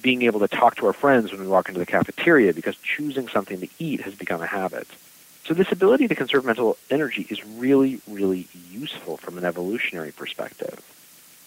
being 0.02 0.22
able 0.22 0.40
to 0.40 0.48
talk 0.48 0.76
to 0.76 0.86
our 0.86 0.92
friends 0.92 1.30
when 1.32 1.40
we 1.40 1.46
walk 1.46 1.68
into 1.68 1.78
the 1.78 1.86
cafeteria 1.86 2.52
because 2.52 2.76
choosing 2.78 3.28
something 3.28 3.60
to 3.60 3.68
eat 3.78 4.00
has 4.00 4.14
become 4.14 4.40
a 4.40 4.46
habit. 4.46 4.86
So 5.44 5.54
this 5.54 5.72
ability 5.72 6.08
to 6.08 6.14
conserve 6.14 6.44
mental 6.44 6.76
energy 6.90 7.26
is 7.28 7.44
really, 7.44 8.00
really 8.08 8.46
useful 8.70 9.16
from 9.16 9.36
an 9.36 9.44
evolutionary 9.44 10.12
perspective. 10.12 10.80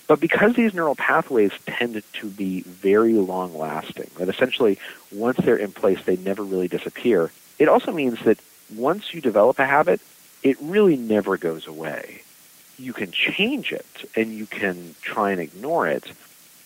But 0.08 0.20
because 0.20 0.56
these 0.56 0.74
neural 0.74 0.96
pathways 0.96 1.52
tend 1.66 2.04
to 2.14 2.30
be 2.30 2.62
very 2.62 3.14
long 3.14 3.58
lasting, 3.58 4.10
that 4.18 4.28
essentially 4.28 4.78
once 5.12 5.38
they're 5.38 5.56
in 5.56 5.72
place, 5.72 6.04
they 6.04 6.18
never 6.18 6.44
really 6.44 6.68
disappear, 6.68 7.32
it 7.60 7.70
also 7.70 7.92
means 7.92 8.20
that 8.24 8.40
once 8.76 9.14
you 9.14 9.22
develop 9.22 9.60
a 9.60 9.66
habit, 9.66 10.02
it 10.44 10.58
really 10.62 10.98
never 10.98 11.38
goes 11.38 11.68
away. 11.68 12.22
You 12.78 12.94
can 12.94 13.12
change 13.12 13.72
it 13.72 14.10
and 14.16 14.34
you 14.34 14.46
can 14.46 14.96
try 15.02 15.32
and 15.32 15.40
ignore 15.40 15.88
it. 15.88 16.12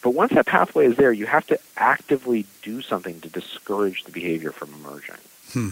But 0.01 0.11
once 0.11 0.33
that 0.33 0.45
pathway 0.45 0.85
is 0.85 0.95
there, 0.95 1.11
you 1.11 1.25
have 1.25 1.45
to 1.47 1.59
actively 1.75 2.45
do 2.61 2.81
something 2.81 3.19
to 3.21 3.29
discourage 3.29 4.03
the 4.03 4.11
behavior 4.11 4.51
from 4.51 4.73
emerging. 4.73 5.15
Hmm. 5.53 5.69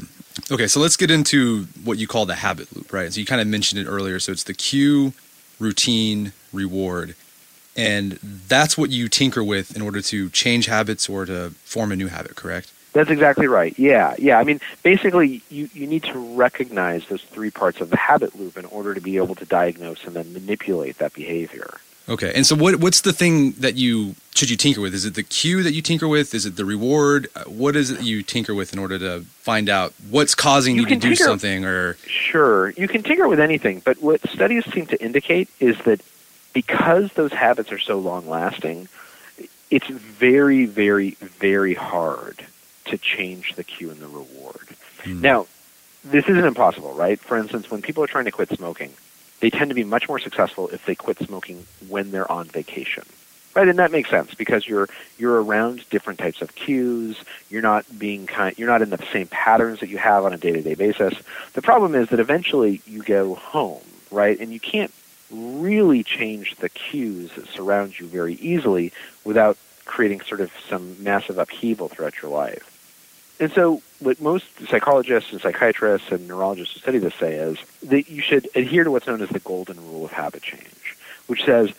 Okay, 0.51 0.67
so 0.67 0.79
let's 0.79 0.97
get 0.97 1.09
into 1.11 1.63
what 1.83 1.97
you 1.97 2.07
call 2.07 2.25
the 2.25 2.35
habit 2.35 2.75
loop, 2.75 2.91
right? 2.91 3.11
So 3.13 3.19
you 3.19 3.25
kind 3.25 3.41
of 3.41 3.47
mentioned 3.47 3.81
it 3.81 3.89
earlier. 3.89 4.19
So 4.19 4.31
it's 4.31 4.43
the 4.43 4.53
cue, 4.53 5.13
routine, 5.59 6.33
reward. 6.51 7.15
And 7.77 8.13
that's 8.13 8.77
what 8.77 8.89
you 8.89 9.09
tinker 9.09 9.43
with 9.43 9.75
in 9.75 9.81
order 9.81 10.01
to 10.01 10.29
change 10.29 10.65
habits 10.67 11.09
or 11.09 11.25
to 11.25 11.51
form 11.63 11.91
a 11.91 11.95
new 11.95 12.07
habit, 12.07 12.35
correct? 12.35 12.71
That's 12.95 13.09
exactly 13.09 13.47
right. 13.47 13.77
Yeah, 13.77 14.15
yeah. 14.17 14.39
I 14.39 14.45
mean, 14.45 14.61
basically, 14.81 15.41
you, 15.49 15.69
you 15.73 15.85
need 15.85 16.03
to 16.03 16.17
recognize 16.37 17.05
those 17.07 17.21
three 17.23 17.51
parts 17.51 17.81
of 17.81 17.89
the 17.89 17.97
habit 17.97 18.39
loop 18.39 18.55
in 18.57 18.63
order 18.65 18.93
to 18.93 19.01
be 19.01 19.17
able 19.17 19.35
to 19.35 19.45
diagnose 19.45 20.05
and 20.05 20.15
then 20.15 20.31
manipulate 20.31 20.97
that 20.99 21.13
behavior. 21.13 21.73
Okay. 22.07 22.31
And 22.33 22.45
so 22.45 22.55
what 22.55 22.75
what's 22.77 23.01
the 23.01 23.11
thing 23.11 23.51
that 23.53 23.75
you 23.75 24.15
should 24.33 24.49
you 24.49 24.55
tinker 24.55 24.79
with? 24.79 24.93
Is 24.93 25.03
it 25.03 25.15
the 25.15 25.23
cue 25.23 25.61
that 25.63 25.73
you 25.73 25.81
tinker 25.81 26.07
with? 26.07 26.33
Is 26.33 26.45
it 26.45 26.55
the 26.55 26.63
reward? 26.63 27.27
Uh, 27.35 27.43
What 27.45 27.75
is 27.75 27.91
it 27.91 28.01
you 28.01 28.23
tinker 28.23 28.53
with 28.55 28.71
in 28.71 28.79
order 28.79 28.97
to 28.99 29.21
find 29.41 29.67
out 29.67 29.93
what's 30.09 30.33
causing 30.35 30.75
you, 30.75 30.83
You 30.83 30.87
to 30.87 30.91
can 30.91 30.99
do 30.99 31.09
tinker- 31.09 31.23
something 31.25 31.65
or 31.65 31.95
Sure, 32.07 32.69
you 32.77 32.87
can 32.87 33.03
tinker 33.03 33.27
with 33.27 33.41
anything, 33.41 33.81
but 33.83 34.01
what 34.01 34.21
studies 34.29 34.63
seem 34.71 34.85
to 34.87 35.03
indicate 35.03 35.49
is 35.59 35.77
that 35.79 35.99
because 36.53 37.11
those 37.13 37.33
habits 37.33 37.71
are 37.73 37.79
so 37.79 37.97
long 37.99 38.29
lasting, 38.29 38.87
it's 39.69 39.87
very, 39.87 40.65
very, 40.65 41.11
very 41.19 41.73
hard 41.73 42.45
to 42.85 42.97
change 42.97 43.55
the 43.55 43.63
cue 43.63 43.89
and 43.89 43.99
the 43.99 44.07
reward. 44.07 44.67
Hmm. 45.03 45.21
Now, 45.21 45.47
this 46.03 46.25
isn't 46.27 46.45
impossible, 46.45 46.93
right? 46.93 47.19
For 47.19 47.37
instance, 47.37 47.69
when 47.71 47.81
people 47.81 48.03
are 48.03 48.07
trying 48.07 48.25
to 48.25 48.31
quit 48.31 48.49
smoking, 48.49 48.93
they 49.39 49.49
tend 49.49 49.69
to 49.69 49.75
be 49.75 49.83
much 49.83 50.07
more 50.07 50.19
successful 50.19 50.69
if 50.69 50.85
they 50.85 50.95
quit 50.95 51.17
smoking 51.19 51.65
when 51.87 52.11
they're 52.11 52.31
on 52.31 52.45
vacation. 52.45 53.03
Right, 53.55 53.69
and 53.69 53.79
that 53.79 53.91
makes 53.91 54.09
sense 54.09 54.33
because 54.33 54.67
you're 54.67 54.89
you're 55.17 55.41
around 55.41 55.89
different 55.89 56.19
types 56.19 56.41
of 56.41 56.55
cues. 56.55 57.17
You're 57.49 57.61
not 57.61 57.85
being 57.97 58.27
kind. 58.27 58.57
You're 58.59 58.67
not 58.67 58.81
in 58.81 58.89
the 58.89 59.01
same 59.13 59.27
patterns 59.27 59.79
that 59.79 59.87
you 59.87 59.97
have 59.97 60.25
on 60.25 60.33
a 60.33 60.37
day-to-day 60.37 60.75
basis. 60.75 61.13
The 61.53 61.61
problem 61.61 61.95
is 61.95 62.09
that 62.09 62.19
eventually 62.19 62.81
you 62.85 63.01
go 63.01 63.35
home, 63.35 63.81
right, 64.11 64.37
and 64.37 64.51
you 64.51 64.59
can't 64.59 64.91
really 65.31 66.03
change 66.03 66.57
the 66.57 66.67
cues 66.67 67.31
that 67.35 67.47
surround 67.47 67.97
you 67.97 68.07
very 68.07 68.33
easily 68.35 68.91
without 69.23 69.57
creating 69.85 70.19
sort 70.21 70.41
of 70.41 70.51
some 70.67 71.01
massive 71.01 71.37
upheaval 71.37 71.87
throughout 71.87 72.21
your 72.21 72.31
life. 72.31 72.74
And 73.39 73.51
so, 73.51 73.81
what 73.99 74.21
most 74.21 74.45
psychologists 74.69 75.31
and 75.31 75.41
psychiatrists 75.41 76.11
and 76.11 76.27
neurologists 76.27 76.73
who 76.73 76.79
study 76.79 76.99
this 76.99 77.15
say 77.15 77.35
is 77.35 77.57
that 77.83 78.09
you 78.09 78.21
should 78.21 78.49
adhere 78.55 78.83
to 78.83 78.91
what's 78.91 79.07
known 79.07 79.21
as 79.21 79.29
the 79.29 79.39
golden 79.39 79.77
rule 79.87 80.05
of 80.05 80.11
habit 80.11 80.41
change, 80.41 80.95
which 81.27 81.43
says 81.43 81.71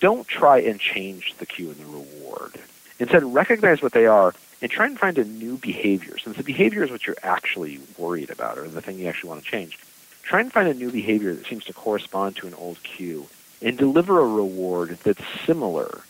don't 0.00 0.26
try 0.26 0.58
and 0.58 0.80
change 0.80 1.34
the 1.36 1.46
cue 1.46 1.70
and 1.70 1.78
the 1.78 1.84
reward. 1.84 2.54
Instead, 2.98 3.24
recognize 3.34 3.82
what 3.82 3.92
they 3.92 4.06
are 4.06 4.34
and 4.62 4.70
try 4.70 4.86
and 4.86 4.98
find 4.98 5.18
a 5.18 5.24
new 5.24 5.56
behavior. 5.58 6.18
Since 6.18 6.36
the 6.36 6.42
behavior 6.42 6.82
is 6.82 6.90
what 6.90 7.06
you're 7.06 7.16
actually 7.22 7.80
worried 7.98 8.30
about 8.30 8.58
or 8.58 8.68
the 8.68 8.80
thing 8.80 8.98
you 8.98 9.08
actually 9.08 9.30
want 9.30 9.44
to 9.44 9.50
change, 9.50 9.78
try 10.22 10.40
and 10.40 10.52
find 10.52 10.68
a 10.68 10.74
new 10.74 10.90
behavior 10.90 11.34
that 11.34 11.46
seems 11.46 11.64
to 11.64 11.72
correspond 11.72 12.36
to 12.36 12.46
an 12.46 12.54
old 12.54 12.82
cue 12.82 13.26
and 13.60 13.76
deliver 13.76 14.18
a 14.18 14.26
reward 14.26 14.98
that's 15.04 15.22
similar 15.44 16.00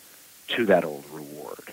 to 0.49 0.67
that 0.67 0.85
old 0.85 1.05
reward. 1.13 1.65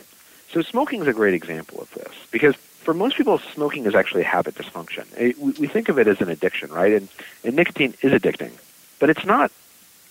So 0.52 0.62
smoking 0.62 1.02
is 1.02 1.08
a 1.08 1.14
great 1.14 1.36
example 1.36 1.80
of 1.82 1.92
this 1.94 2.14
because 2.32 2.56
for 2.80 2.94
most 2.94 3.18
people, 3.18 3.38
smoking 3.54 3.86
is 3.86 3.96
actually 3.96 4.22
a 4.22 4.26
habit 4.26 4.56
dysfunction. 4.56 5.06
It, 5.18 5.38
we, 5.38 5.52
we 5.54 5.68
think 5.68 5.90
of 5.90 6.00
it 6.00 6.08
as 6.08 6.22
an 6.22 6.30
addiction, 6.30 6.72
right? 6.72 6.94
And, 6.94 7.10
and 7.44 7.56
nicotine 7.56 7.94
is 8.02 8.14
addicting, 8.14 8.52
but 9.00 9.10
it's 9.10 9.26
not 9.26 9.52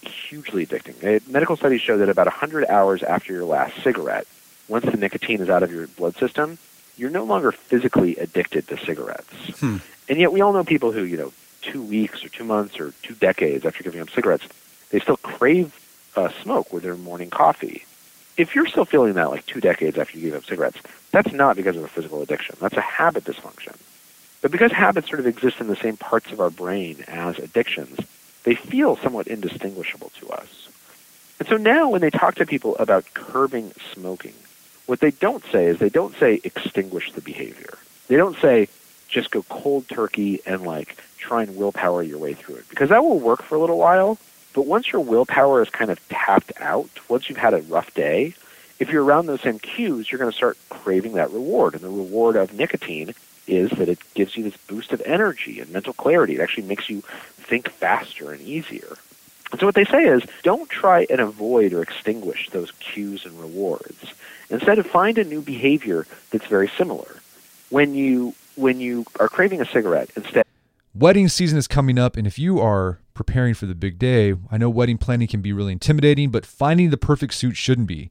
hugely 0.02 0.66
addicting. 0.66 1.02
Uh, 1.02 1.20
medical 1.28 1.56
studies 1.56 1.80
show 1.80 1.98
that 1.98 2.08
about 2.08 2.26
100 2.26 2.66
hours 2.66 3.02
after 3.02 3.32
your 3.32 3.44
last 3.44 3.82
cigarette, 3.82 4.26
once 4.68 4.84
the 4.84 4.96
nicotine 4.96 5.40
is 5.40 5.48
out 5.48 5.62
of 5.62 5.72
your 5.72 5.86
blood 5.88 6.16
system, 6.16 6.58
you're 6.96 7.10
no 7.10 7.24
longer 7.24 7.52
physically 7.52 8.16
addicted 8.16 8.68
to 8.68 8.76
cigarettes. 8.78 9.32
Hmm. 9.58 9.78
And 10.08 10.18
yet 10.18 10.32
we 10.32 10.40
all 10.40 10.52
know 10.52 10.64
people 10.64 10.92
who, 10.92 11.04
you 11.04 11.16
know, 11.16 11.32
two 11.62 11.82
weeks 11.82 12.24
or 12.24 12.28
two 12.28 12.44
months 12.44 12.78
or 12.78 12.92
two 13.02 13.14
decades 13.14 13.64
after 13.64 13.82
giving 13.82 14.00
up 14.00 14.10
cigarettes, 14.10 14.46
they 14.90 15.00
still 15.00 15.16
crave 15.18 15.78
uh, 16.16 16.30
smoke 16.42 16.72
with 16.72 16.82
their 16.82 16.96
morning 16.96 17.30
coffee. 17.30 17.84
If 18.36 18.54
you're 18.54 18.66
still 18.66 18.84
feeling 18.84 19.14
that 19.14 19.30
like 19.30 19.46
two 19.46 19.60
decades 19.60 19.98
after 19.98 20.16
you 20.18 20.30
gave 20.30 20.36
up 20.36 20.44
cigarettes, 20.44 20.78
that's 21.10 21.32
not 21.32 21.56
because 21.56 21.76
of 21.76 21.84
a 21.84 21.88
physical 21.88 22.22
addiction. 22.22 22.56
That's 22.60 22.76
a 22.76 22.82
habit 22.82 23.24
dysfunction. 23.24 23.76
But 24.40 24.50
because 24.50 24.72
habits 24.72 25.08
sort 25.08 25.20
of 25.20 25.26
exist 25.26 25.60
in 25.60 25.66
the 25.66 25.76
same 25.76 25.96
parts 25.96 26.30
of 26.30 26.40
our 26.40 26.50
brain 26.50 27.04
as 27.08 27.38
addictions, 27.38 27.98
they 28.44 28.54
feel 28.54 28.96
somewhat 28.96 29.26
indistinguishable 29.26 30.12
to 30.20 30.28
us. 30.30 30.68
And 31.38 31.48
so 31.48 31.56
now 31.56 31.88
when 31.88 32.00
they 32.00 32.10
talk 32.10 32.36
to 32.36 32.46
people 32.46 32.76
about 32.76 33.12
curbing 33.14 33.72
smoking, 33.92 34.34
what 34.86 35.00
they 35.00 35.10
don't 35.10 35.44
say 35.52 35.66
is 35.66 35.78
they 35.78 35.88
don't 35.88 36.16
say 36.16 36.40
extinguish 36.44 37.12
the 37.12 37.20
behavior. 37.20 37.78
They 38.08 38.16
don't 38.16 38.38
say 38.38 38.68
just 39.08 39.30
go 39.30 39.42
cold 39.44 39.88
turkey 39.88 40.40
and 40.46 40.62
like 40.62 40.96
try 41.18 41.42
and 41.42 41.56
willpower 41.56 42.02
your 42.02 42.18
way 42.18 42.34
through 42.34 42.56
it 42.56 42.68
because 42.68 42.90
that 42.90 43.02
will 43.02 43.18
work 43.18 43.42
for 43.42 43.56
a 43.56 43.60
little 43.60 43.78
while. 43.78 44.18
But 44.54 44.66
once 44.66 44.92
your 44.92 45.02
willpower 45.02 45.62
is 45.62 45.68
kind 45.68 45.90
of 45.90 46.00
tapped 46.08 46.52
out, 46.58 46.90
once 47.08 47.28
you've 47.28 47.38
had 47.38 47.54
a 47.54 47.62
rough 47.62 47.92
day, 47.94 48.34
if 48.78 48.90
you're 48.90 49.04
around 49.04 49.26
those 49.26 49.40
same 49.40 49.58
cues, 49.58 50.10
you're 50.10 50.18
going 50.18 50.30
to 50.30 50.36
start 50.36 50.58
craving 50.68 51.14
that 51.14 51.30
reward. 51.30 51.74
And 51.74 51.82
the 51.82 51.88
reward 51.88 52.36
of 52.36 52.54
nicotine 52.54 53.14
is 53.46 53.70
that 53.72 53.88
it 53.88 53.98
gives 54.14 54.36
you 54.36 54.44
this 54.44 54.56
boost 54.66 54.92
of 54.92 55.00
energy 55.02 55.60
and 55.60 55.70
mental 55.70 55.92
clarity. 55.92 56.36
It 56.36 56.40
actually 56.40 56.66
makes 56.66 56.88
you 56.88 57.00
think 57.00 57.68
faster 57.70 58.30
and 58.30 58.40
easier. 58.42 58.96
And 59.50 59.60
so 59.60 59.66
what 59.66 59.74
they 59.74 59.84
say 59.84 60.04
is 60.04 60.22
don't 60.42 60.68
try 60.68 61.06
and 61.08 61.20
avoid 61.20 61.72
or 61.72 61.82
extinguish 61.82 62.50
those 62.50 62.70
cues 62.72 63.24
and 63.24 63.40
rewards. 63.40 64.12
Instead, 64.50 64.84
find 64.86 65.18
a 65.18 65.24
new 65.24 65.40
behavior 65.40 66.06
that's 66.30 66.46
very 66.46 66.68
similar. 66.68 67.20
When 67.70 67.94
you 67.94 68.34
when 68.56 68.80
you 68.80 69.06
are 69.20 69.28
craving 69.28 69.60
a 69.60 69.66
cigarette, 69.66 70.10
instead 70.16 70.44
Wedding 70.94 71.28
season 71.28 71.58
is 71.58 71.68
coming 71.68 71.96
up, 71.96 72.16
and 72.16 72.26
if 72.26 72.40
you 72.40 72.58
are 72.58 72.98
preparing 73.14 73.54
for 73.54 73.66
the 73.66 73.74
big 73.74 74.00
day, 74.00 74.34
I 74.50 74.58
know 74.58 74.68
wedding 74.68 74.98
planning 74.98 75.28
can 75.28 75.40
be 75.40 75.52
really 75.52 75.70
intimidating, 75.70 76.30
but 76.30 76.44
finding 76.44 76.90
the 76.90 76.96
perfect 76.96 77.34
suit 77.34 77.56
shouldn't 77.56 77.86
be. 77.86 78.10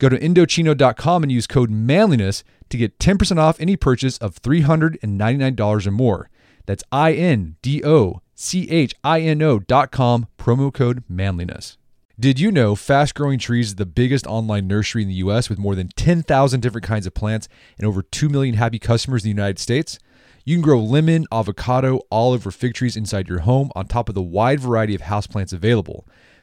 Go 0.00 0.08
to 0.08 0.18
Indochino.com 0.18 1.22
and 1.22 1.30
use 1.30 1.46
code 1.46 1.70
manliness 1.70 2.42
to 2.70 2.78
get 2.78 2.98
10% 2.98 3.36
off 3.36 3.60
any 3.60 3.76
purchase 3.76 4.16
of 4.16 4.40
$399 4.40 5.86
or 5.86 5.90
more. 5.90 6.30
That's 6.64 6.82
I 6.90 7.12
N 7.12 7.56
D 7.60 7.84
O 7.84 8.22
C 8.34 8.68
H 8.70 8.94
I 9.04 9.20
N 9.20 9.42
O.com, 9.42 10.26
promo 10.38 10.72
code 10.72 11.04
manliness. 11.06 11.76
Did 12.18 12.40
you 12.40 12.50
know 12.50 12.74
Fast 12.74 13.14
Growing 13.14 13.38
Trees 13.38 13.68
is 13.68 13.74
the 13.74 13.84
biggest 13.84 14.26
online 14.26 14.66
nursery 14.66 15.02
in 15.02 15.08
the 15.08 15.14
US 15.16 15.50
with 15.50 15.58
more 15.58 15.74
than 15.74 15.88
10,000 15.88 16.60
different 16.60 16.86
kinds 16.86 17.06
of 17.06 17.12
plants 17.12 17.46
and 17.76 17.86
over 17.86 18.02
2 18.02 18.30
million 18.30 18.54
happy 18.54 18.78
customers 18.78 19.22
in 19.22 19.28
the 19.28 19.36
United 19.36 19.58
States? 19.58 19.98
You 20.46 20.56
can 20.56 20.62
grow 20.62 20.80
lemon, 20.80 21.26
avocado, 21.30 22.00
olive, 22.10 22.46
or 22.46 22.50
fig 22.50 22.72
trees 22.72 22.96
inside 22.96 23.28
your 23.28 23.40
home 23.40 23.70
on 23.74 23.86
top 23.86 24.08
of 24.08 24.14
the 24.14 24.22
wide 24.22 24.60
variety 24.60 24.94
of 24.94 25.02
houseplants 25.02 25.52
available. 25.52 26.06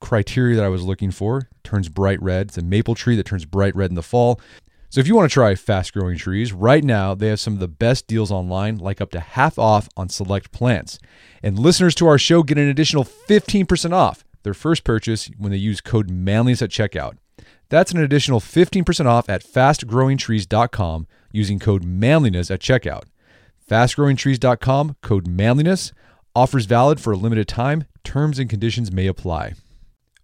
criteria 0.00 0.56
that 0.56 0.64
I 0.64 0.68
was 0.68 0.82
looking 0.82 1.10
for. 1.10 1.48
Turns 1.64 1.88
bright 1.88 2.20
red. 2.22 2.48
It's 2.48 2.58
a 2.58 2.62
maple 2.62 2.94
tree 2.94 3.16
that 3.16 3.26
turns 3.26 3.44
bright 3.44 3.74
red 3.74 3.90
in 3.90 3.94
the 3.94 4.02
fall. 4.02 4.40
So 4.88 5.00
if 5.00 5.06
you 5.06 5.14
want 5.14 5.30
to 5.30 5.34
try 5.34 5.54
fast 5.54 5.92
growing 5.92 6.16
trees, 6.16 6.52
right 6.52 6.82
now 6.82 7.14
they 7.14 7.28
have 7.28 7.40
some 7.40 7.54
of 7.54 7.58
the 7.58 7.68
best 7.68 8.06
deals 8.06 8.30
online, 8.30 8.78
like 8.78 9.00
up 9.00 9.10
to 9.10 9.20
half 9.20 9.58
off 9.58 9.88
on 9.96 10.08
select 10.08 10.52
plants. 10.52 10.98
And 11.42 11.58
listeners 11.58 11.94
to 11.96 12.06
our 12.06 12.18
show 12.18 12.42
get 12.42 12.58
an 12.58 12.68
additional 12.68 13.04
15% 13.04 13.92
off 13.92 14.24
their 14.42 14.54
first 14.54 14.84
purchase 14.84 15.30
when 15.36 15.50
they 15.50 15.58
use 15.58 15.80
code 15.80 16.08
manliness 16.08 16.62
at 16.62 16.70
checkout. 16.70 17.16
That's 17.68 17.90
an 17.90 17.98
additional 17.98 18.40
15% 18.40 19.06
off 19.06 19.28
at 19.28 19.44
fastgrowingtrees.com 19.44 21.06
using 21.32 21.58
code 21.58 21.84
manliness 21.84 22.50
at 22.50 22.60
checkout. 22.60 23.02
Fastgrowingtrees.com, 23.68 24.96
code 25.02 25.26
manliness. 25.26 25.92
Offers 26.34 26.66
valid 26.66 27.00
for 27.00 27.12
a 27.12 27.16
limited 27.16 27.48
time. 27.48 27.84
Terms 28.04 28.38
and 28.38 28.48
conditions 28.48 28.92
may 28.92 29.06
apply. 29.08 29.54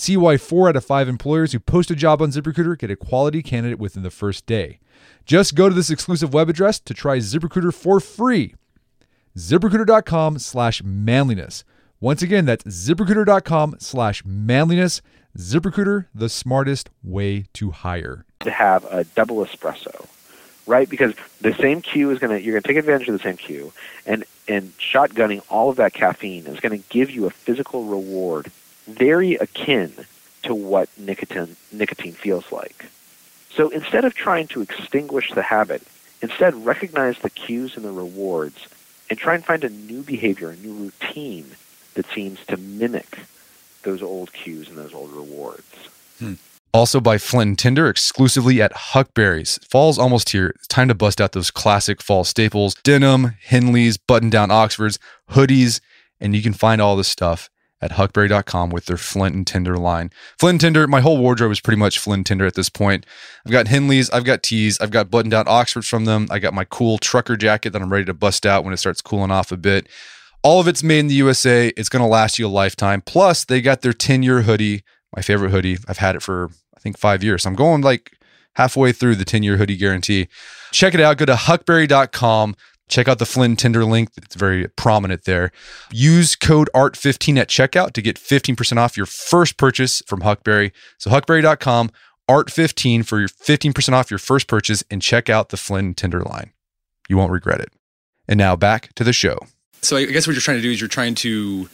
See 0.00 0.16
why 0.16 0.38
four 0.38 0.66
out 0.66 0.76
of 0.76 0.84
five 0.86 1.10
employers 1.10 1.52
who 1.52 1.60
post 1.60 1.90
a 1.90 1.94
job 1.94 2.22
on 2.22 2.30
ZipRecruiter 2.30 2.78
get 2.78 2.90
a 2.90 2.96
quality 2.96 3.42
candidate 3.42 3.78
within 3.78 4.02
the 4.02 4.08
first 4.10 4.46
day. 4.46 4.78
Just 5.26 5.54
go 5.54 5.68
to 5.68 5.74
this 5.74 5.90
exclusive 5.90 6.32
web 6.32 6.48
address 6.48 6.80
to 6.80 6.94
try 6.94 7.18
ZipRecruiter 7.18 7.74
for 7.74 8.00
free. 8.00 8.54
ZipRecruiter.com 9.36 10.38
slash 10.38 10.82
manliness. 10.82 11.64
Once 12.00 12.22
again, 12.22 12.46
that's 12.46 12.64
ziprecruiter.com 12.64 13.76
slash 13.78 14.24
manliness. 14.24 15.02
ZipRecruiter, 15.36 16.06
the 16.14 16.30
smartest 16.30 16.88
way 17.04 17.44
to 17.52 17.70
hire. 17.70 18.24
To 18.40 18.50
have 18.50 18.86
a 18.86 19.04
double 19.04 19.44
espresso, 19.44 20.08
right? 20.66 20.88
Because 20.88 21.12
the 21.42 21.52
same 21.52 21.82
cue 21.82 22.10
is 22.10 22.18
gonna 22.18 22.38
you're 22.38 22.58
gonna 22.58 22.62
take 22.62 22.78
advantage 22.78 23.08
of 23.08 23.18
the 23.18 23.22
same 23.22 23.36
cue, 23.36 23.70
and 24.06 24.24
and 24.48 24.72
shotgunning 24.78 25.42
all 25.50 25.68
of 25.68 25.76
that 25.76 25.92
caffeine 25.92 26.46
is 26.46 26.58
gonna 26.58 26.78
give 26.88 27.10
you 27.10 27.26
a 27.26 27.30
physical 27.30 27.84
reward 27.84 28.50
very 28.90 29.34
akin 29.34 29.92
to 30.42 30.54
what 30.54 30.88
nicotine 30.98 31.56
nicotine 31.72 32.12
feels 32.12 32.50
like. 32.50 32.86
So 33.50 33.68
instead 33.70 34.04
of 34.04 34.14
trying 34.14 34.46
to 34.48 34.62
extinguish 34.62 35.32
the 35.32 35.42
habit, 35.42 35.82
instead 36.22 36.54
recognize 36.64 37.18
the 37.18 37.30
cues 37.30 37.76
and 37.76 37.84
the 37.84 37.92
rewards 37.92 38.68
and 39.08 39.18
try 39.18 39.34
and 39.34 39.44
find 39.44 39.64
a 39.64 39.68
new 39.68 40.02
behavior, 40.02 40.50
a 40.50 40.56
new 40.56 40.72
routine 40.72 41.46
that 41.94 42.06
seems 42.06 42.44
to 42.46 42.56
mimic 42.56 43.18
those 43.82 44.02
old 44.02 44.32
cues 44.32 44.68
and 44.68 44.78
those 44.78 44.94
old 44.94 45.10
rewards. 45.10 45.88
Hmm. 46.18 46.34
Also 46.72 47.00
by 47.00 47.18
Flint 47.18 47.48
and 47.48 47.58
Tinder, 47.58 47.88
exclusively 47.88 48.62
at 48.62 48.72
Huckberry's. 48.72 49.58
Fall's 49.68 49.98
almost 49.98 50.30
here. 50.30 50.48
It's 50.50 50.68
time 50.68 50.86
to 50.86 50.94
bust 50.94 51.20
out 51.20 51.32
those 51.32 51.50
classic 51.50 52.00
fall 52.00 52.22
staples 52.22 52.74
denim, 52.84 53.34
Henleys, 53.48 53.98
button 54.06 54.30
down 54.30 54.52
Oxfords, 54.52 55.00
hoodies, 55.30 55.80
and 56.20 56.36
you 56.36 56.42
can 56.42 56.52
find 56.52 56.80
all 56.80 56.94
this 56.94 57.08
stuff 57.08 57.50
at 57.82 57.92
huckberry.com 57.92 58.70
with 58.70 58.86
their 58.86 58.96
Flint 58.96 59.34
and 59.34 59.46
Tinder 59.46 59.76
line. 59.76 60.10
Flint 60.38 60.54
and 60.54 60.60
Tinder, 60.60 60.86
my 60.86 61.00
whole 61.00 61.18
wardrobe 61.18 61.52
is 61.52 61.60
pretty 61.60 61.78
much 61.78 61.98
Flint 61.98 62.18
and 62.18 62.26
Tinder 62.26 62.46
at 62.46 62.54
this 62.54 62.68
point. 62.68 63.06
I've 63.46 63.52
got 63.52 63.66
Henleys, 63.66 64.10
I've 64.12 64.24
got 64.24 64.42
tees, 64.42 64.78
I've 64.80 64.90
got 64.90 65.10
button 65.10 65.30
down 65.30 65.48
Oxfords 65.48 65.88
from 65.88 66.04
them. 66.04 66.26
I 66.30 66.38
got 66.38 66.54
my 66.54 66.64
cool 66.64 66.98
trucker 66.98 67.36
jacket 67.36 67.70
that 67.70 67.82
I'm 67.82 67.92
ready 67.92 68.04
to 68.04 68.14
bust 68.14 68.44
out 68.44 68.64
when 68.64 68.74
it 68.74 68.78
starts 68.78 69.00
cooling 69.00 69.30
off 69.30 69.50
a 69.50 69.56
bit. 69.56 69.88
All 70.42 70.60
of 70.60 70.68
it's 70.68 70.82
made 70.82 71.00
in 71.00 71.08
the 71.08 71.14
USA. 71.14 71.68
It's 71.76 71.88
going 71.88 72.02
to 72.02 72.08
last 72.08 72.38
you 72.38 72.46
a 72.46 72.48
lifetime. 72.48 73.02
Plus, 73.02 73.44
they 73.44 73.60
got 73.60 73.82
their 73.82 73.92
10 73.92 74.22
year 74.22 74.42
hoodie, 74.42 74.82
my 75.14 75.22
favorite 75.22 75.50
hoodie. 75.50 75.78
I've 75.88 75.98
had 75.98 76.16
it 76.16 76.22
for, 76.22 76.50
I 76.76 76.80
think, 76.80 76.98
five 76.98 77.22
years. 77.22 77.42
So 77.42 77.50
I'm 77.50 77.56
going 77.56 77.82
like 77.82 78.16
halfway 78.54 78.92
through 78.92 79.16
the 79.16 79.24
10 79.24 79.42
year 79.42 79.56
hoodie 79.56 79.76
guarantee. 79.76 80.28
Check 80.72 80.94
it 80.94 81.00
out. 81.00 81.18
Go 81.18 81.26
to 81.26 81.34
huckberry.com. 81.34 82.56
Check 82.90 83.08
out 83.08 83.18
the 83.18 83.26
Flynn 83.26 83.56
Tinder 83.56 83.84
link. 83.84 84.10
It's 84.16 84.34
very 84.34 84.68
prominent 84.68 85.24
there. 85.24 85.52
Use 85.92 86.34
code 86.34 86.68
ART15 86.74 87.38
at 87.38 87.48
checkout 87.48 87.92
to 87.92 88.02
get 88.02 88.16
15% 88.16 88.76
off 88.76 88.96
your 88.96 89.06
first 89.06 89.56
purchase 89.56 90.02
from 90.06 90.20
Huckberry. 90.20 90.72
So 90.98 91.10
huckberry.com, 91.10 91.90
ART15 92.28 93.06
for 93.06 93.20
your 93.20 93.28
15% 93.28 93.92
off 93.92 94.10
your 94.10 94.18
first 94.18 94.48
purchase 94.48 94.82
and 94.90 95.00
check 95.00 95.30
out 95.30 95.50
the 95.50 95.56
Flynn 95.56 95.94
Tinder 95.94 96.20
line. 96.22 96.50
You 97.08 97.16
won't 97.16 97.32
regret 97.32 97.60
it. 97.60 97.72
And 98.28 98.38
now 98.38 98.56
back 98.56 98.92
to 98.96 99.04
the 99.04 99.12
show. 99.12 99.38
So 99.82 99.96
I 99.96 100.04
guess 100.04 100.26
what 100.26 100.34
you're 100.34 100.42
trying 100.42 100.58
to 100.58 100.62
do 100.62 100.70
is 100.70 100.80
you're 100.80 100.88
trying 100.88 101.14
to 101.16 101.68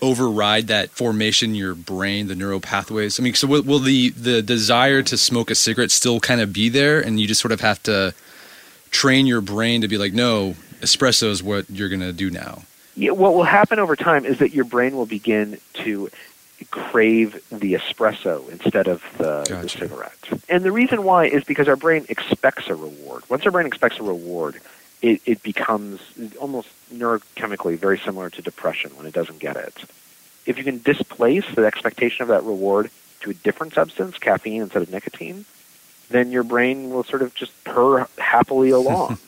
override 0.00 0.68
that 0.68 0.90
formation 0.90 1.50
in 1.50 1.56
your 1.56 1.74
brain, 1.74 2.28
the 2.28 2.34
neural 2.34 2.60
pathways. 2.60 3.18
I 3.18 3.22
mean, 3.22 3.34
so 3.34 3.46
will, 3.46 3.62
will 3.62 3.78
the 3.78 4.10
the 4.10 4.42
desire 4.42 5.02
to 5.02 5.16
smoke 5.16 5.50
a 5.50 5.54
cigarette 5.54 5.90
still 5.90 6.20
kind 6.20 6.40
of 6.40 6.52
be 6.52 6.68
there, 6.68 7.00
and 7.00 7.20
you 7.20 7.26
just 7.26 7.40
sort 7.40 7.52
of 7.52 7.60
have 7.60 7.82
to 7.84 8.14
train 8.90 9.26
your 9.26 9.40
brain 9.40 9.82
to 9.82 9.88
be 9.88 9.98
like, 9.98 10.12
no, 10.12 10.54
espresso 10.80 11.30
is 11.30 11.42
what 11.42 11.68
you're 11.70 11.88
going 11.88 12.00
to 12.00 12.12
do 12.12 12.30
now. 12.30 12.62
Yeah, 12.96 13.12
what 13.12 13.34
will 13.34 13.44
happen 13.44 13.78
over 13.78 13.94
time 13.94 14.24
is 14.24 14.38
that 14.38 14.52
your 14.52 14.64
brain 14.64 14.96
will 14.96 15.06
begin 15.06 15.58
to 15.74 16.10
crave 16.70 17.34
the 17.50 17.74
espresso 17.74 18.48
instead 18.50 18.88
of 18.88 19.02
the, 19.18 19.46
gotcha. 19.48 19.62
the 19.62 19.68
cigarette. 19.68 20.42
And 20.48 20.64
the 20.64 20.72
reason 20.72 21.04
why 21.04 21.26
is 21.26 21.44
because 21.44 21.68
our 21.68 21.76
brain 21.76 22.04
expects 22.08 22.68
a 22.68 22.74
reward. 22.74 23.22
Once 23.30 23.44
our 23.46 23.52
brain 23.52 23.66
expects 23.66 23.98
a 23.98 24.02
reward, 24.02 24.60
it, 25.00 25.22
it 25.24 25.42
becomes 25.42 26.00
almost 26.40 26.68
neurochemically 26.92 27.78
very 27.78 27.98
similar 27.98 28.30
to 28.30 28.42
depression 28.42 28.90
when 28.96 29.06
it 29.06 29.14
doesn't 29.14 29.38
get 29.38 29.56
it. 29.56 29.84
If 30.46 30.58
you 30.58 30.64
can 30.64 30.82
displace 30.82 31.44
the 31.54 31.66
expectation 31.66 32.22
of 32.22 32.28
that 32.28 32.42
reward 32.42 32.90
to 33.20 33.30
a 33.30 33.34
different 33.34 33.74
substance, 33.74 34.18
caffeine 34.18 34.62
instead 34.62 34.82
of 34.82 34.90
nicotine, 34.90 35.44
then 36.10 36.30
your 36.30 36.42
brain 36.42 36.90
will 36.90 37.04
sort 37.04 37.22
of 37.22 37.34
just 37.34 37.52
purr 37.64 38.06
happily 38.18 38.70
along. 38.70 39.18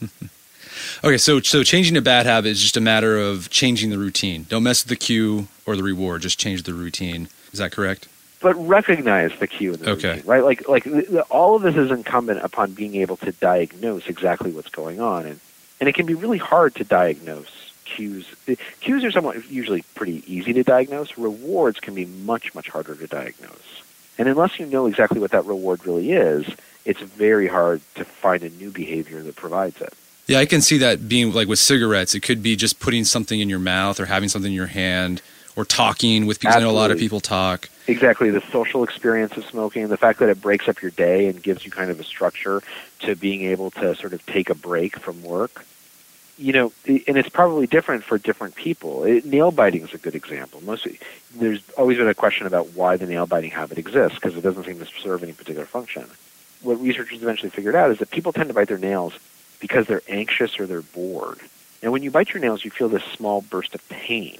okay, 1.04 1.18
so 1.18 1.40
so 1.40 1.62
changing 1.62 1.96
a 1.96 2.02
bad 2.02 2.26
habit 2.26 2.50
is 2.50 2.60
just 2.60 2.76
a 2.76 2.80
matter 2.80 3.18
of 3.18 3.50
changing 3.50 3.90
the 3.90 3.98
routine. 3.98 4.46
Don't 4.48 4.62
mess 4.62 4.84
with 4.84 4.88
the 4.88 4.96
cue 4.96 5.48
or 5.66 5.76
the 5.76 5.82
reward. 5.82 6.22
Just 6.22 6.38
change 6.38 6.62
the 6.62 6.74
routine. 6.74 7.28
Is 7.52 7.58
that 7.58 7.72
correct? 7.72 8.08
But 8.40 8.54
recognize 8.54 9.38
the 9.38 9.46
cue 9.46 9.74
in 9.74 9.80
the 9.80 9.90
okay. 9.90 10.08
routine, 10.14 10.26
right? 10.26 10.44
Like 10.44 10.68
like 10.68 10.84
the, 10.84 11.02
the, 11.02 11.22
all 11.24 11.56
of 11.56 11.62
this 11.62 11.76
is 11.76 11.90
incumbent 11.90 12.40
upon 12.42 12.72
being 12.72 12.94
able 12.96 13.16
to 13.18 13.32
diagnose 13.32 14.06
exactly 14.06 14.50
what's 14.50 14.70
going 14.70 15.00
on, 15.00 15.26
and 15.26 15.40
and 15.80 15.88
it 15.88 15.94
can 15.94 16.06
be 16.06 16.14
really 16.14 16.38
hard 16.38 16.74
to 16.76 16.84
diagnose 16.84 17.72
cues. 17.84 18.26
Cues 18.80 19.04
are 19.04 19.10
somewhat 19.10 19.50
usually 19.50 19.82
pretty 19.94 20.22
easy 20.32 20.52
to 20.54 20.62
diagnose. 20.62 21.18
Rewards 21.18 21.80
can 21.80 21.94
be 21.94 22.06
much 22.06 22.54
much 22.54 22.68
harder 22.68 22.94
to 22.94 23.06
diagnose, 23.06 23.82
and 24.16 24.28
unless 24.28 24.58
you 24.58 24.66
know 24.66 24.86
exactly 24.86 25.20
what 25.20 25.32
that 25.32 25.44
reward 25.44 25.84
really 25.86 26.12
is, 26.12 26.46
it's 26.84 27.00
very 27.00 27.46
hard 27.46 27.80
to 27.96 28.04
find 28.04 28.42
a 28.42 28.50
new 28.50 28.70
behavior 28.70 29.22
that 29.22 29.36
provides 29.36 29.80
it. 29.80 29.92
Yeah, 30.26 30.38
I 30.38 30.46
can 30.46 30.60
see 30.60 30.78
that 30.78 31.08
being 31.08 31.32
like 31.32 31.48
with 31.48 31.58
cigarettes. 31.58 32.14
It 32.14 32.20
could 32.20 32.42
be 32.42 32.54
just 32.54 32.78
putting 32.78 33.04
something 33.04 33.40
in 33.40 33.48
your 33.48 33.58
mouth 33.58 33.98
or 33.98 34.06
having 34.06 34.28
something 34.28 34.52
in 34.52 34.56
your 34.56 34.66
hand 34.66 35.22
or 35.56 35.64
talking 35.64 36.26
with 36.26 36.38
people. 36.38 36.54
Absolutely. 36.54 36.70
I 36.70 36.72
know 36.72 36.78
a 36.78 36.80
lot 36.80 36.90
of 36.90 36.98
people 36.98 37.20
talk. 37.20 37.68
Exactly. 37.88 38.30
The 38.30 38.42
social 38.52 38.84
experience 38.84 39.36
of 39.36 39.44
smoking, 39.44 39.88
the 39.88 39.96
fact 39.96 40.20
that 40.20 40.28
it 40.28 40.40
breaks 40.40 40.68
up 40.68 40.80
your 40.80 40.92
day 40.92 41.26
and 41.26 41.42
gives 41.42 41.64
you 41.64 41.72
kind 41.72 41.90
of 41.90 41.98
a 41.98 42.04
structure 42.04 42.62
to 43.00 43.16
being 43.16 43.42
able 43.42 43.72
to 43.72 43.94
sort 43.96 44.12
of 44.12 44.24
take 44.26 44.50
a 44.50 44.54
break 44.54 44.98
from 44.98 45.22
work. 45.22 45.66
You 46.38 46.52
know, 46.52 46.72
and 46.86 47.18
it's 47.18 47.28
probably 47.28 47.66
different 47.66 48.04
for 48.04 48.16
different 48.16 48.54
people. 48.54 49.04
It, 49.04 49.26
nail 49.26 49.50
biting 49.50 49.82
is 49.82 49.92
a 49.92 49.98
good 49.98 50.14
example. 50.14 50.62
Most 50.62 50.86
there's 51.34 51.60
always 51.76 51.98
been 51.98 52.08
a 52.08 52.14
question 52.14 52.46
about 52.46 52.68
why 52.68 52.96
the 52.96 53.06
nail 53.06 53.26
biting 53.26 53.50
habit 53.50 53.76
exists 53.76 54.14
because 54.14 54.36
it 54.36 54.40
doesn't 54.40 54.64
seem 54.64 54.78
to 54.78 54.86
serve 54.86 55.22
any 55.22 55.32
particular 55.32 55.66
function 55.66 56.08
what 56.62 56.80
researchers 56.80 57.22
eventually 57.22 57.50
figured 57.50 57.74
out 57.74 57.90
is 57.90 57.98
that 57.98 58.10
people 58.10 58.32
tend 58.32 58.48
to 58.48 58.54
bite 58.54 58.68
their 58.68 58.78
nails 58.78 59.14
because 59.60 59.86
they're 59.86 60.02
anxious 60.08 60.58
or 60.58 60.66
they're 60.66 60.82
bored. 60.82 61.38
And 61.82 61.92
when 61.92 62.02
you 62.02 62.10
bite 62.10 62.32
your 62.32 62.40
nails, 62.40 62.64
you 62.64 62.70
feel 62.70 62.88
this 62.88 63.04
small 63.04 63.40
burst 63.40 63.74
of 63.74 63.86
pain 63.88 64.38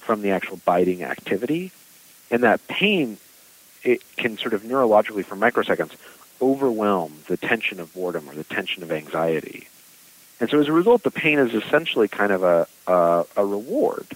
from 0.00 0.22
the 0.22 0.30
actual 0.30 0.58
biting 0.64 1.02
activity. 1.02 1.72
And 2.30 2.42
that 2.42 2.66
pain, 2.68 3.16
it 3.82 4.02
can 4.16 4.36
sort 4.36 4.54
of 4.54 4.62
neurologically, 4.62 5.24
for 5.24 5.36
microseconds, 5.36 5.92
overwhelm 6.42 7.14
the 7.26 7.36
tension 7.36 7.80
of 7.80 7.92
boredom 7.94 8.28
or 8.28 8.34
the 8.34 8.44
tension 8.44 8.82
of 8.82 8.92
anxiety. 8.92 9.68
And 10.40 10.50
so 10.50 10.60
as 10.60 10.68
a 10.68 10.72
result, 10.72 11.02
the 11.02 11.10
pain 11.10 11.38
is 11.38 11.54
essentially 11.54 12.08
kind 12.08 12.32
of 12.32 12.42
a, 12.42 12.66
a, 12.86 13.24
a 13.36 13.46
reward. 13.46 14.06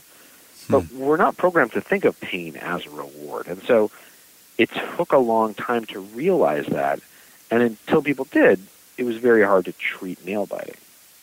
But 0.68 0.80
hmm. 0.80 0.98
we're 0.98 1.16
not 1.16 1.37
programmed 1.37 1.72
to 1.72 1.80
think 1.80 2.04
of 2.04 2.20
pain 2.20 2.56
as 2.56 2.84
a 2.84 2.90
reward. 2.90 3.46
And 3.46 3.62
so 3.62 3.90
it 4.58 4.70
took 4.96 5.12
a 5.12 5.18
long 5.18 5.54
time 5.54 5.87
to 5.87 6.00
realize 6.00 6.66
that 6.66 7.00
and 7.50 7.62
until 7.62 8.02
people 8.02 8.26
did, 8.30 8.61
it 8.96 9.04
was 9.04 9.16
very 9.16 9.42
hard 9.42 9.64
to 9.66 9.72
treat 9.72 10.24
nail 10.24 10.46
biting. 10.46 10.74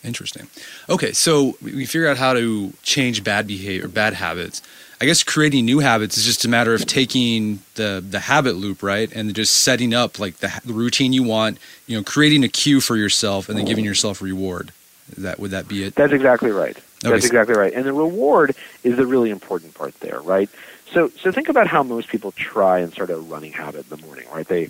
Interesting. 0.03 0.47
Okay, 0.87 1.13
so 1.13 1.57
we 1.61 1.85
figure 1.85 2.07
out 2.07 2.17
how 2.17 2.33
to 2.33 2.73
change 2.83 3.23
bad 3.23 3.47
behavior, 3.47 3.87
bad 3.87 4.13
habits. 4.13 4.61
I 5.01 5.05
guess 5.05 5.23
creating 5.23 5.65
new 5.65 5.79
habits 5.79 6.17
is 6.17 6.23
just 6.23 6.45
a 6.45 6.47
matter 6.47 6.73
of 6.73 6.85
taking 6.85 7.59
the 7.73 8.03
the 8.07 8.19
habit 8.19 8.55
loop, 8.55 8.81
right, 8.81 9.11
and 9.13 9.33
just 9.33 9.63
setting 9.63 9.93
up 9.93 10.19
like 10.19 10.37
the, 10.37 10.61
the 10.63 10.73
routine 10.73 11.11
you 11.11 11.23
want. 11.23 11.57
You 11.87 11.97
know, 11.97 12.03
creating 12.03 12.43
a 12.43 12.47
cue 12.47 12.81
for 12.81 12.95
yourself, 12.95 13.49
and 13.49 13.57
then 13.57 13.65
giving 13.65 13.83
yourself 13.83 14.21
reward. 14.21 14.71
Is 15.17 15.23
that 15.23 15.39
would 15.39 15.51
that 15.51 15.67
be 15.67 15.83
it? 15.83 15.95
That's 15.95 16.13
exactly 16.13 16.51
right. 16.51 16.77
Okay. 16.77 17.09
That's 17.09 17.25
exactly 17.25 17.55
right. 17.55 17.73
And 17.73 17.85
the 17.85 17.93
reward 17.93 18.55
is 18.83 18.95
the 18.97 19.05
really 19.05 19.31
important 19.31 19.73
part 19.73 19.99
there, 19.99 20.21
right? 20.21 20.49
So 20.91 21.09
so 21.09 21.31
think 21.31 21.49
about 21.49 21.67
how 21.67 21.83
most 21.83 22.07
people 22.07 22.31
try 22.31 22.79
and 22.79 22.93
start 22.93 23.09
a 23.09 23.17
running 23.17 23.51
habit 23.51 23.91
in 23.91 23.97
the 23.97 24.05
morning, 24.05 24.25
right? 24.31 24.47
They 24.47 24.69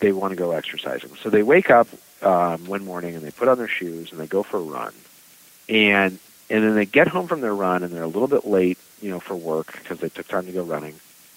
they 0.00 0.12
want 0.12 0.32
to 0.32 0.36
go 0.36 0.52
exercising. 0.52 1.10
So 1.22 1.30
they 1.30 1.42
wake 1.42 1.70
up 1.70 1.88
um, 2.22 2.66
one 2.66 2.84
morning 2.84 3.14
and 3.14 3.24
they 3.24 3.30
put 3.30 3.48
on 3.48 3.58
their 3.58 3.68
shoes 3.68 4.12
and 4.12 4.20
they 4.20 4.26
go 4.26 4.42
for 4.42 4.58
a 4.58 4.62
run, 4.62 4.92
and 5.68 6.18
and 6.50 6.64
then 6.64 6.74
they 6.74 6.86
get 6.86 7.08
home 7.08 7.26
from 7.26 7.40
their 7.40 7.54
run 7.54 7.82
and 7.82 7.92
they're 7.92 8.02
a 8.02 8.08
little 8.08 8.28
bit 8.28 8.46
late, 8.46 8.78
you 9.00 9.10
know, 9.10 9.20
for 9.20 9.34
work 9.34 9.72
because 9.72 9.98
they 9.98 10.08
took 10.08 10.28
time 10.28 10.46
to 10.46 10.52
go 10.52 10.62
running, 10.62 10.94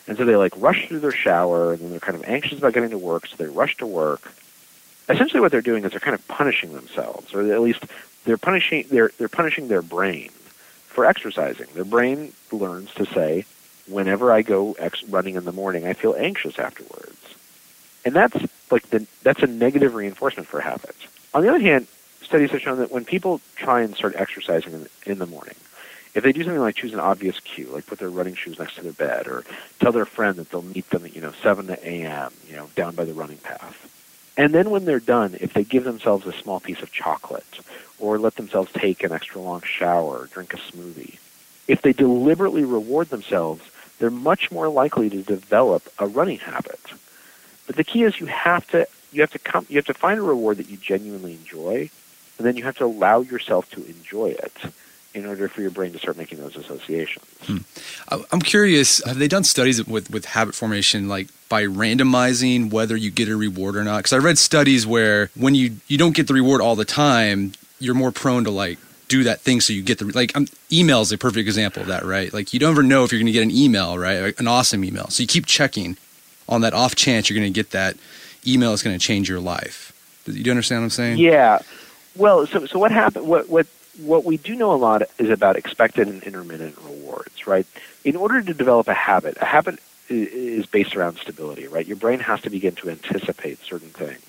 and 0.08 0.18
so 0.18 0.26
they 0.26 0.36
like 0.36 0.54
rush 0.58 0.88
through 0.88 1.00
their 1.00 1.12
shower 1.12 1.74
and 1.74 1.82
then 1.82 1.92
they're 1.92 2.00
kind 2.00 2.16
of 2.16 2.24
anxious 2.26 2.58
about 2.60 2.74
getting 2.74 2.90
to 2.92 2.98
work, 2.98 3.28
so 3.28 3.36
they 3.38 3.46
rush 3.46 3.78
to 3.78 3.86
work. 3.86 4.34
Essentially, 5.10 5.40
what 5.40 5.52
they're 5.52 5.62
doing 5.62 5.86
is 5.86 5.92
they're 5.92 6.00
kind 6.00 6.16
of 6.16 6.28
punishing 6.28 6.74
themselves, 6.74 7.34
or 7.34 7.54
at 7.54 7.62
least 7.62 7.86
they're 8.26 8.38
punishing 8.38 8.86
they're 8.90 9.12
they're 9.18 9.30
punishing 9.30 9.68
their 9.70 9.82
brain 9.82 10.30
for 10.88 11.06
exercising. 11.06 11.68
Their 11.76 11.86
brain 11.86 12.34
learns 12.52 12.94
to 12.96 13.06
say, 13.06 13.46
whenever 13.88 14.32
I 14.32 14.42
go 14.42 14.76
ex- 14.80 15.04
running 15.04 15.36
in 15.36 15.46
the 15.46 15.52
morning, 15.52 15.86
I 15.86 15.94
feel 15.94 16.16
anxious 16.18 16.60
afterwards. 16.60 17.07
And 18.06 18.16
that's 18.16 18.36
like 18.72 18.90
the 18.90 19.06
that's 19.24 19.42
a 19.44 19.48
negative 19.48 19.96
reinforcement 19.96 20.48
for 20.48 20.62
habits. 20.62 21.08
On 21.34 21.42
the 21.42 21.50
other 21.50 21.60
hand, 21.60 21.88
studies 22.22 22.52
have 22.52 22.62
shown 22.62 22.80
that 22.80 22.92
when 22.92 23.06
people 23.06 23.42
try 23.56 23.82
and 23.82 23.96
start 23.96 24.16
exercising 24.16 24.74
in 24.74 24.88
in 25.06 25.20
the 25.20 25.26
morning, 25.26 25.56
if 26.14 26.24
they 26.24 26.32
do 26.32 26.44
something 26.44 26.62
like 26.62 26.76
choose 26.76 26.94
an 26.94 27.00
obvious 27.00 27.40
cue, 27.40 27.68
like 27.68 27.86
put 27.86 28.00
their 28.00 28.10
running 28.10 28.36
shoes 28.36 28.60
next 28.60 28.76
to 28.76 28.82
their 28.82 28.94
bed, 28.94 29.28
or 29.28 29.44
tell 29.80 29.92
their 29.92 30.06
friend 30.06 30.38
that 30.38 30.50
they'll 30.50 30.62
meet 30.62 30.90
them 30.90 31.06
at 31.06 31.16
you 31.16 31.22
know 31.22 31.34
7 31.44 31.70
a.m. 31.70 32.34
you 32.48 32.56
know 32.56 32.70
down 32.76 32.96
by 32.96 33.06
the 33.06 33.14
running 33.14 33.38
path, 33.38 33.76
and 34.38 34.54
then 34.54 34.70
when 34.70 34.86
they're 34.86 35.00
done, 35.00 35.36
if 35.40 35.54
they 35.54 35.64
give 35.64 35.84
themselves 35.84 36.26
a 36.26 36.34
small 36.34 36.60
piece 36.60 36.82
of 36.82 36.92
chocolate, 36.92 37.60
or 38.00 38.20
let 38.20 38.36
themselves 38.36 38.72
take 38.74 39.04
an 39.04 39.12
extra 39.12 39.42
long 39.42 39.62
shower, 39.62 40.20
or 40.20 40.26
drink 40.28 40.54
a 40.54 40.58
smoothie, 40.58 41.18
if 41.68 41.82
they 41.82 41.94
deliberately 41.94 42.64
reward 42.64 43.10
themselves, 43.10 43.64
they're 44.00 44.10
much 44.10 44.52
more 44.52 44.70
likely 44.70 45.10
to 45.10 45.22
develop 45.24 45.92
a 46.00 46.08
running 46.08 46.40
habit. 46.40 46.80
But 47.68 47.76
the 47.76 47.84
key 47.84 48.04
is 48.04 48.20
you 48.20 48.26
have 48.26 48.66
to 48.72 48.88
you 49.12 49.22
have 49.22 49.32
to 49.32 49.40
come 49.40 49.66
you 49.70 49.78
have 49.78 49.86
to 49.86 49.94
find 49.94 50.20
a 50.20 50.24
reward 50.24 50.58
that 50.58 50.70
you 50.70 50.78
genuinely 50.78 51.34
enjoy, 51.34 51.90
and 52.38 52.48
then 52.48 52.58
you 52.58 52.64
have 52.64 52.78
to 52.78 52.86
allow 52.86 53.22
yourself 53.22 53.70
to 53.72 53.86
enjoy 53.86 54.28
it 54.30 54.54
in 55.18 55.26
order 55.26 55.48
for 55.48 55.62
your 55.62 55.72
brain 55.72 55.92
to 55.92 55.98
start 55.98 56.16
making 56.16 56.38
those 56.38 56.56
associations. 56.56 57.26
Hmm. 57.42 57.58
I'm 58.32 58.42
curious, 58.42 59.04
have 59.04 59.18
they 59.18 59.28
done 59.28 59.44
studies 59.44 59.86
with, 59.86 60.12
with 60.12 60.26
habit 60.26 60.54
formation 60.54 61.10
like 61.10 61.28
by 61.50 61.64
randomizing 61.64 62.72
whether 62.72 62.96
you 62.96 63.10
get 63.10 63.28
a 63.28 63.36
reward 63.36 63.76
or 63.76 63.84
not? 63.84 63.98
Because 63.98 64.14
I 64.14 64.18
read 64.18 64.38
studies 64.38 64.86
where 64.86 65.32
when 65.36 65.56
you, 65.56 65.78
you 65.88 65.98
don't 65.98 66.16
get 66.16 66.28
the 66.28 66.34
reward 66.34 66.62
all 66.62 66.76
the 66.76 66.86
time, 66.86 67.54
you're 67.80 67.96
more 67.96 68.12
prone 68.12 68.44
to 68.44 68.52
like 68.52 68.78
do 69.08 69.24
that 69.24 69.40
thing 69.40 69.62
so 69.62 69.72
you 69.72 69.82
get 69.82 70.00
the 70.00 70.06
like 70.06 70.36
um, 70.36 70.48
email 70.72 71.02
is 71.02 71.12
a 71.14 71.18
perfect 71.18 71.40
example 71.40 71.82
of 71.82 71.88
that 71.88 72.04
right 72.04 72.34
like 72.34 72.54
you 72.54 72.60
don't 72.60 72.72
ever 72.72 72.84
know 72.84 73.06
if 73.06 73.12
you're 73.14 73.20
going 73.20 73.26
to 73.26 73.32
get 73.32 73.42
an 73.42 73.52
email 73.52 73.98
right 73.98 74.38
an 74.38 74.50
awesome 74.50 74.84
email 74.84 75.08
so 75.08 75.24
you 75.24 75.28
keep 75.28 75.46
checking 75.46 75.96
on 76.48 76.62
that 76.62 76.74
off 76.74 76.96
chance 76.96 77.30
you're 77.30 77.38
going 77.38 77.52
to 77.52 77.56
get 77.56 77.72
that 77.72 77.98
email 78.46 78.70
that's 78.72 78.84
going 78.84 78.98
to 78.98 79.06
change 79.06 79.30
your 79.30 79.40
life. 79.40 79.94
Do 80.26 80.34
you 80.34 80.52
understand 80.52 80.82
what 80.82 80.86
I'm 80.86 80.90
saying? 80.92 81.18
Yeah. 81.18 81.60
Well, 82.16 82.48
so 82.48 82.66
so 82.66 82.80
what 82.80 82.92
happened? 82.92 83.28
What 83.28 83.50
what 83.50 83.68
what 84.00 84.26
we 84.26 84.38
do 84.38 84.56
know 84.56 84.74
a 84.74 84.76
lot 84.78 85.04
is 85.18 85.30
about 85.30 85.56
expected 85.56 86.08
and 86.08 86.22
intermittent 86.24 86.78
rewards, 86.84 87.48
right? 87.48 87.66
In 88.04 88.16
order 88.16 88.42
to 88.42 88.54
develop 88.54 88.88
a 88.88 88.94
habit, 88.94 89.38
a 89.42 89.46
habit 89.46 89.80
is 90.10 90.66
based 90.66 90.96
around 90.96 91.18
stability, 91.18 91.68
right? 91.68 91.86
Your 91.86 91.98
brain 91.98 92.20
has 92.20 92.42
to 92.42 92.50
begin 92.50 92.76
to 92.76 92.90
anticipate 92.90 93.60
certain 93.60 93.90
things 93.90 94.22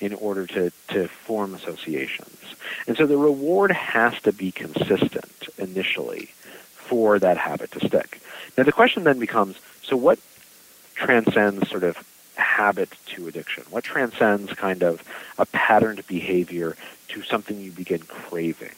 in 0.00 0.14
order 0.14 0.46
to, 0.46 0.72
to 0.88 1.08
form 1.08 1.54
associations. 1.54 2.54
And 2.86 2.96
so 2.96 3.06
the 3.06 3.18
reward 3.18 3.70
has 3.72 4.20
to 4.22 4.32
be 4.32 4.50
consistent 4.50 5.48
initially 5.58 6.30
for 6.72 7.18
that 7.18 7.36
habit 7.36 7.72
to 7.72 7.86
stick. 7.86 8.20
Now 8.56 8.64
the 8.64 8.72
question 8.72 9.04
then 9.04 9.18
becomes, 9.18 9.56
so 9.82 9.96
what 9.96 10.18
transcends 11.00 11.68
sort 11.68 11.84
of 11.84 11.96
habit 12.36 12.90
to 13.06 13.26
addiction? 13.26 13.64
What 13.70 13.84
transcends 13.84 14.52
kind 14.52 14.82
of 14.82 15.02
a 15.38 15.46
patterned 15.46 16.06
behavior 16.06 16.76
to 17.08 17.22
something 17.22 17.58
you 17.58 17.72
begin 17.72 18.00
craving? 18.00 18.74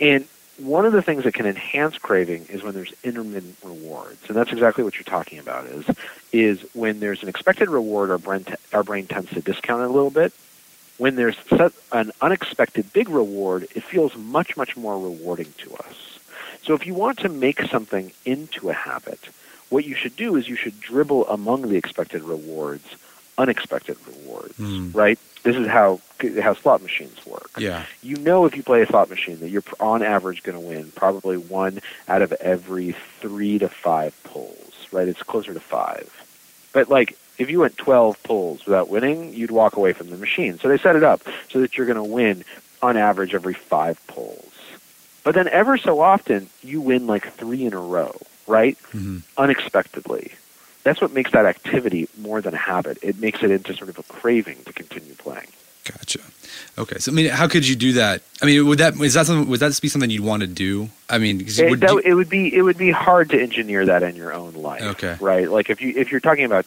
And 0.00 0.26
one 0.58 0.86
of 0.86 0.92
the 0.92 1.02
things 1.02 1.24
that 1.24 1.34
can 1.34 1.46
enhance 1.46 1.98
craving 1.98 2.46
is 2.48 2.62
when 2.62 2.74
there's 2.74 2.92
intermittent 3.04 3.56
rewards, 3.62 4.18
and 4.28 4.36
that's 4.36 4.52
exactly 4.52 4.84
what 4.84 4.94
you're 4.94 5.04
talking 5.04 5.38
about. 5.38 5.66
Is 5.66 5.86
is 6.32 6.60
when 6.74 7.00
there's 7.00 7.22
an 7.22 7.28
expected 7.28 7.68
reward, 7.68 8.10
our 8.10 8.18
brain 8.18 8.44
our 8.72 8.82
brain 8.82 9.06
tends 9.06 9.30
to 9.30 9.40
discount 9.40 9.82
it 9.82 9.86
a 9.86 9.92
little 9.92 10.10
bit. 10.10 10.32
When 10.98 11.16
there's 11.16 11.36
an 11.92 12.10
unexpected 12.22 12.90
big 12.94 13.10
reward, 13.10 13.64
it 13.74 13.82
feels 13.82 14.16
much 14.16 14.56
much 14.56 14.76
more 14.76 14.98
rewarding 14.98 15.52
to 15.58 15.74
us. 15.74 16.18
So 16.62 16.74
if 16.74 16.86
you 16.86 16.94
want 16.94 17.18
to 17.18 17.28
make 17.28 17.60
something 17.62 18.12
into 18.24 18.70
a 18.70 18.72
habit, 18.72 19.20
what 19.68 19.84
you 19.84 19.94
should 19.94 20.16
do 20.16 20.36
is 20.36 20.48
you 20.48 20.56
should 20.56 20.80
dribble 20.80 21.28
among 21.28 21.62
the 21.62 21.76
expected 21.76 22.22
rewards 22.22 22.96
unexpected 23.38 23.96
rewards, 24.06 24.58
mm. 24.58 24.94
right? 24.94 25.18
This 25.42 25.56
is 25.56 25.66
how 25.66 26.00
how 26.40 26.54
slot 26.54 26.82
machines 26.82 27.24
work. 27.26 27.50
Yeah. 27.58 27.84
You 28.02 28.16
know 28.16 28.46
if 28.46 28.56
you 28.56 28.62
play 28.62 28.82
a 28.82 28.86
slot 28.86 29.10
machine 29.10 29.38
that 29.40 29.50
you're 29.50 29.62
on 29.78 30.02
average 30.02 30.42
going 30.42 30.58
to 30.58 30.66
win 30.66 30.90
probably 30.92 31.36
one 31.36 31.80
out 32.08 32.22
of 32.22 32.32
every 32.32 32.92
3 33.20 33.58
to 33.60 33.68
5 33.68 34.24
pulls, 34.24 34.86
right? 34.90 35.06
It's 35.06 35.22
closer 35.22 35.52
to 35.52 35.60
5. 35.60 36.70
But 36.72 36.88
like 36.88 37.16
if 37.38 37.50
you 37.50 37.60
went 37.60 37.76
12 37.76 38.22
pulls 38.22 38.64
without 38.64 38.88
winning, 38.88 39.34
you'd 39.34 39.50
walk 39.50 39.76
away 39.76 39.92
from 39.92 40.08
the 40.10 40.16
machine. 40.16 40.58
So 40.58 40.68
they 40.68 40.78
set 40.78 40.96
it 40.96 41.04
up 41.04 41.22
so 41.50 41.60
that 41.60 41.76
you're 41.76 41.86
going 41.86 41.96
to 41.96 42.02
win 42.02 42.44
on 42.82 42.96
average 42.96 43.34
every 43.34 43.54
5 43.54 44.06
pulls. 44.06 44.52
But 45.22 45.34
then 45.34 45.48
ever 45.48 45.76
so 45.76 46.00
often 46.00 46.48
you 46.62 46.80
win 46.80 47.06
like 47.06 47.30
3 47.34 47.66
in 47.66 47.72
a 47.74 47.80
row, 47.80 48.16
right? 48.46 48.76
Mm-hmm. 48.92 49.18
Unexpectedly 49.36 50.32
that's 50.86 51.00
what 51.00 51.12
makes 51.12 51.32
that 51.32 51.46
activity 51.46 52.08
more 52.16 52.40
than 52.40 52.54
a 52.54 52.58
habit. 52.58 52.96
It 53.02 53.18
makes 53.18 53.42
it 53.42 53.50
into 53.50 53.74
sort 53.74 53.90
of 53.90 53.98
a 53.98 54.04
craving 54.04 54.62
to 54.66 54.72
continue 54.72 55.14
playing. 55.14 55.48
Gotcha. 55.82 56.20
Okay, 56.78 56.98
so 56.98 57.10
I 57.10 57.14
mean, 57.14 57.28
how 57.28 57.48
could 57.48 57.66
you 57.66 57.74
do 57.74 57.94
that? 57.94 58.22
I 58.40 58.46
mean, 58.46 58.64
would 58.68 58.78
that 58.78 58.94
is 59.00 59.14
that 59.14 59.26
something, 59.26 59.48
would 59.48 59.58
that 59.58 59.76
be 59.82 59.88
something 59.88 60.08
you'd 60.10 60.22
want 60.22 60.42
to 60.42 60.46
do? 60.46 60.88
I 61.10 61.18
mean, 61.18 61.40
it, 61.40 61.70
would, 61.70 61.80
that, 61.80 61.90
you, 61.90 61.98
it 61.98 62.14
would 62.14 62.28
be 62.28 62.54
it 62.54 62.62
would 62.62 62.78
be 62.78 62.92
hard 62.92 63.30
to 63.30 63.42
engineer 63.42 63.84
that 63.86 64.04
in 64.04 64.14
your 64.14 64.32
own 64.32 64.54
life. 64.54 64.82
Okay, 64.82 65.16
right? 65.20 65.50
Like 65.50 65.70
if 65.70 65.80
you 65.80 65.92
if 65.96 66.12
you're 66.12 66.20
talking 66.20 66.44
about 66.44 66.66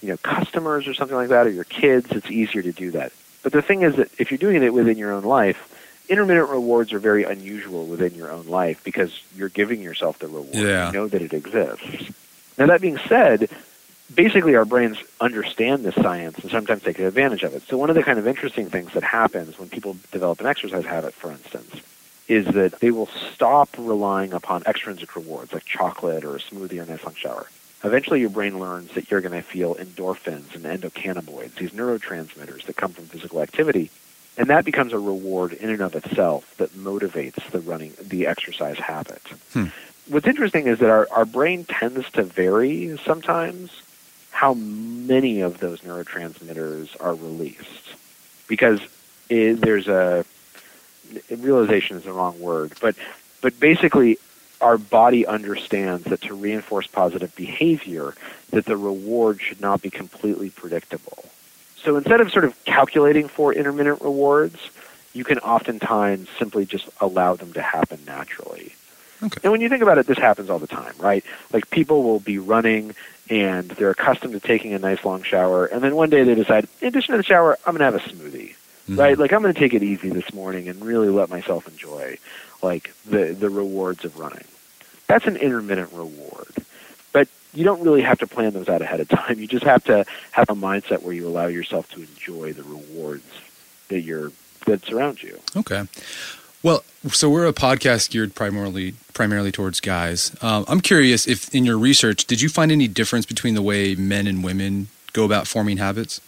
you 0.00 0.08
know 0.08 0.16
customers 0.16 0.88
or 0.88 0.94
something 0.94 1.16
like 1.16 1.28
that, 1.28 1.46
or 1.46 1.50
your 1.50 1.64
kids, 1.64 2.10
it's 2.12 2.30
easier 2.30 2.62
to 2.62 2.72
do 2.72 2.90
that. 2.92 3.12
But 3.42 3.52
the 3.52 3.60
thing 3.60 3.82
is 3.82 3.96
that 3.96 4.08
if 4.18 4.30
you're 4.30 4.38
doing 4.38 4.62
it 4.62 4.72
within 4.72 4.96
your 4.96 5.12
own 5.12 5.24
life, 5.24 5.75
intermittent 6.08 6.48
rewards 6.48 6.92
are 6.92 6.98
very 6.98 7.24
unusual 7.24 7.86
within 7.86 8.14
your 8.14 8.30
own 8.30 8.46
life 8.46 8.82
because 8.84 9.22
you're 9.34 9.48
giving 9.48 9.80
yourself 9.80 10.18
the 10.18 10.26
reward. 10.26 10.54
Yeah. 10.54 10.88
You 10.88 10.92
know 10.92 11.08
that 11.08 11.22
it 11.22 11.32
exists. 11.32 12.10
Now, 12.58 12.66
that 12.66 12.80
being 12.80 12.98
said, 12.98 13.50
basically 14.14 14.54
our 14.54 14.64
brains 14.64 14.98
understand 15.20 15.84
this 15.84 15.94
science 15.94 16.38
and 16.38 16.50
sometimes 16.50 16.82
take 16.82 16.98
advantage 16.98 17.42
of 17.42 17.54
it. 17.54 17.62
So 17.62 17.76
one 17.76 17.90
of 17.90 17.96
the 17.96 18.02
kind 18.02 18.18
of 18.18 18.26
interesting 18.26 18.70
things 18.70 18.92
that 18.92 19.02
happens 19.02 19.58
when 19.58 19.68
people 19.68 19.96
develop 20.12 20.40
an 20.40 20.46
exercise 20.46 20.84
habit, 20.84 21.14
for 21.14 21.30
instance, 21.30 21.80
is 22.28 22.46
that 22.46 22.80
they 22.80 22.90
will 22.90 23.06
stop 23.06 23.68
relying 23.78 24.32
upon 24.32 24.62
extrinsic 24.64 25.14
rewards 25.14 25.52
like 25.52 25.64
chocolate 25.64 26.24
or 26.24 26.36
a 26.36 26.40
smoothie 26.40 26.78
or 26.78 26.82
a 26.82 26.86
nice 26.86 27.04
long 27.04 27.14
shower. 27.14 27.46
Eventually 27.84 28.20
your 28.20 28.30
brain 28.30 28.58
learns 28.58 28.92
that 28.92 29.10
you're 29.10 29.20
going 29.20 29.32
to 29.32 29.42
feel 29.42 29.74
endorphins 29.76 30.54
and 30.54 30.64
endocannabinoids, 30.64 31.54
these 31.56 31.70
neurotransmitters 31.70 32.64
that 32.64 32.76
come 32.76 32.92
from 32.92 33.04
physical 33.04 33.40
activity. 33.42 33.90
And 34.38 34.48
that 34.48 34.64
becomes 34.64 34.92
a 34.92 34.98
reward 34.98 35.54
in 35.54 35.70
and 35.70 35.80
of 35.80 35.94
itself 35.94 36.56
that 36.58 36.70
motivates 36.70 37.50
the 37.50 37.60
running, 37.60 37.94
the 38.00 38.26
exercise 38.26 38.78
habit. 38.78 39.22
Hmm. 39.52 39.66
What's 40.08 40.26
interesting 40.26 40.66
is 40.66 40.78
that 40.80 40.90
our, 40.90 41.08
our 41.10 41.24
brain 41.24 41.64
tends 41.64 42.08
to 42.12 42.22
vary 42.22 42.96
sometimes 43.04 43.70
how 44.30 44.54
many 44.54 45.40
of 45.40 45.58
those 45.58 45.80
neurotransmitters 45.80 46.94
are 47.00 47.14
released. 47.14 47.94
Because 48.46 48.80
it, 49.28 49.60
there's 49.60 49.88
a 49.88 50.24
realization 51.30 51.96
is 51.96 52.04
the 52.04 52.12
wrong 52.12 52.38
word 52.40 52.72
but 52.80 52.96
but 53.40 53.58
basically 53.60 54.18
our 54.60 54.78
body 54.78 55.26
understands 55.26 56.04
that 56.04 56.20
to 56.22 56.34
reinforce 56.34 56.86
positive 56.86 57.34
behavior 57.36 58.14
that 58.50 58.64
the 58.64 58.76
reward 58.76 59.40
should 59.40 59.60
not 59.60 59.82
be 59.82 59.90
completely 59.90 60.50
predictable 60.50 61.24
so 61.86 61.96
instead 61.96 62.20
of 62.20 62.30
sort 62.30 62.44
of 62.44 62.52
calculating 62.64 63.28
for 63.28 63.54
intermittent 63.54 64.02
rewards 64.02 64.70
you 65.14 65.24
can 65.24 65.38
oftentimes 65.38 66.28
simply 66.38 66.66
just 66.66 66.86
allow 67.00 67.34
them 67.34 67.54
to 67.54 67.62
happen 67.62 67.98
naturally 68.04 68.74
Okay. 69.22 69.40
And 69.42 69.52
when 69.52 69.60
you 69.60 69.68
think 69.68 69.82
about 69.82 69.98
it, 69.98 70.06
this 70.06 70.18
happens 70.18 70.50
all 70.50 70.58
the 70.58 70.66
time, 70.66 70.92
right? 70.98 71.24
Like 71.52 71.70
people 71.70 72.02
will 72.02 72.20
be 72.20 72.38
running 72.38 72.94
and 73.28 73.68
they're 73.70 73.90
accustomed 73.90 74.34
to 74.34 74.40
taking 74.40 74.72
a 74.72 74.78
nice 74.78 75.04
long 75.04 75.22
shower, 75.22 75.66
and 75.66 75.82
then 75.82 75.96
one 75.96 76.10
day 76.10 76.22
they 76.22 76.36
decide, 76.36 76.68
in 76.80 76.88
addition 76.88 77.12
to 77.12 77.16
the 77.16 77.24
shower, 77.24 77.58
I'm 77.66 77.76
going 77.76 77.80
to 77.80 77.84
have 77.84 77.94
a 77.94 78.08
smoothie, 78.08 78.50
mm-hmm. 78.50 78.96
right? 78.96 79.18
Like 79.18 79.32
I'm 79.32 79.42
going 79.42 79.52
to 79.52 79.58
take 79.58 79.74
it 79.74 79.82
easy 79.82 80.10
this 80.10 80.32
morning 80.32 80.68
and 80.68 80.84
really 80.84 81.08
let 81.08 81.28
myself 81.28 81.66
enjoy 81.66 82.18
like 82.62 82.94
the 83.04 83.32
the 83.32 83.50
rewards 83.50 84.04
of 84.04 84.18
running. 84.18 84.44
That's 85.08 85.26
an 85.26 85.36
intermittent 85.36 85.92
reward, 85.92 86.52
you 87.56 87.64
don't 87.64 87.80
really 87.82 88.02
have 88.02 88.18
to 88.18 88.26
plan 88.26 88.52
those 88.52 88.68
out 88.68 88.82
ahead 88.82 89.00
of 89.00 89.08
time. 89.08 89.38
You 89.46 89.46
just 89.46 89.64
have 89.64 89.84
to 89.84 90.04
have 90.32 90.50
a 90.50 90.54
mindset 90.54 91.02
where 91.02 91.12
you 91.12 91.26
allow 91.26 91.46
yourself 91.46 91.90
to 91.90 92.00
enjoy 92.00 92.52
the 92.52 92.62
rewards 92.62 93.24
that 93.88 94.00
you're 94.00 94.32
that 94.66 94.84
surround 94.84 95.22
you. 95.22 95.40
Okay. 95.54 95.84
Well, 96.62 96.82
so 97.08 97.30
we're 97.30 97.46
a 97.46 97.52
podcast 97.52 98.10
geared 98.10 98.34
primarily 98.34 98.94
primarily 99.14 99.52
towards 99.52 99.80
guys. 99.80 100.34
Um, 100.42 100.64
I'm 100.68 100.80
curious 100.80 101.26
if 101.26 101.54
in 101.54 101.64
your 101.64 101.78
research, 101.78 102.26
did 102.26 102.40
you 102.40 102.48
find 102.48 102.72
any 102.72 102.88
difference 102.88 103.26
between 103.26 103.54
the 103.54 103.62
way 103.62 103.94
men 103.94 104.26
and 104.26 104.42
women 104.42 104.88
go 105.12 105.24
about 105.24 105.46
forming 105.46 105.76
habits? 105.76 106.20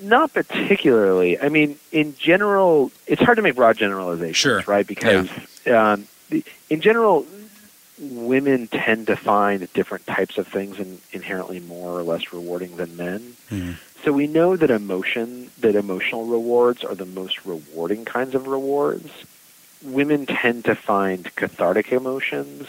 Not 0.00 0.32
particularly. 0.32 1.40
I 1.40 1.48
mean, 1.48 1.78
in 1.92 2.14
general, 2.16 2.92
it's 3.06 3.20
hard 3.20 3.36
to 3.36 3.42
make 3.42 3.56
broad 3.56 3.76
generalizations, 3.76 4.36
sure. 4.36 4.62
right? 4.66 4.86
Because 4.86 5.28
yeah. 5.66 5.92
um, 5.92 6.06
in 6.70 6.80
general, 6.80 7.26
women 8.00 8.66
tend 8.66 9.06
to 9.08 9.16
find 9.16 9.70
different 9.72 10.06
types 10.06 10.38
of 10.38 10.48
things 10.48 10.78
in, 10.78 11.00
inherently 11.12 11.60
more 11.60 11.98
or 11.98 12.02
less 12.02 12.32
rewarding 12.32 12.76
than 12.76 12.96
men. 12.96 13.36
Mm. 13.50 13.76
So 14.02 14.12
we 14.12 14.26
know 14.26 14.56
that 14.56 14.70
emotion, 14.70 15.50
that 15.58 15.76
emotional 15.76 16.24
rewards 16.24 16.82
are 16.82 16.94
the 16.94 17.04
most 17.04 17.44
rewarding 17.44 18.04
kinds 18.06 18.34
of 18.34 18.46
rewards 18.46 19.10
women 19.82 20.26
tend 20.26 20.64
to 20.66 20.74
find 20.74 21.34
cathartic 21.36 21.92
emotions 21.92 22.66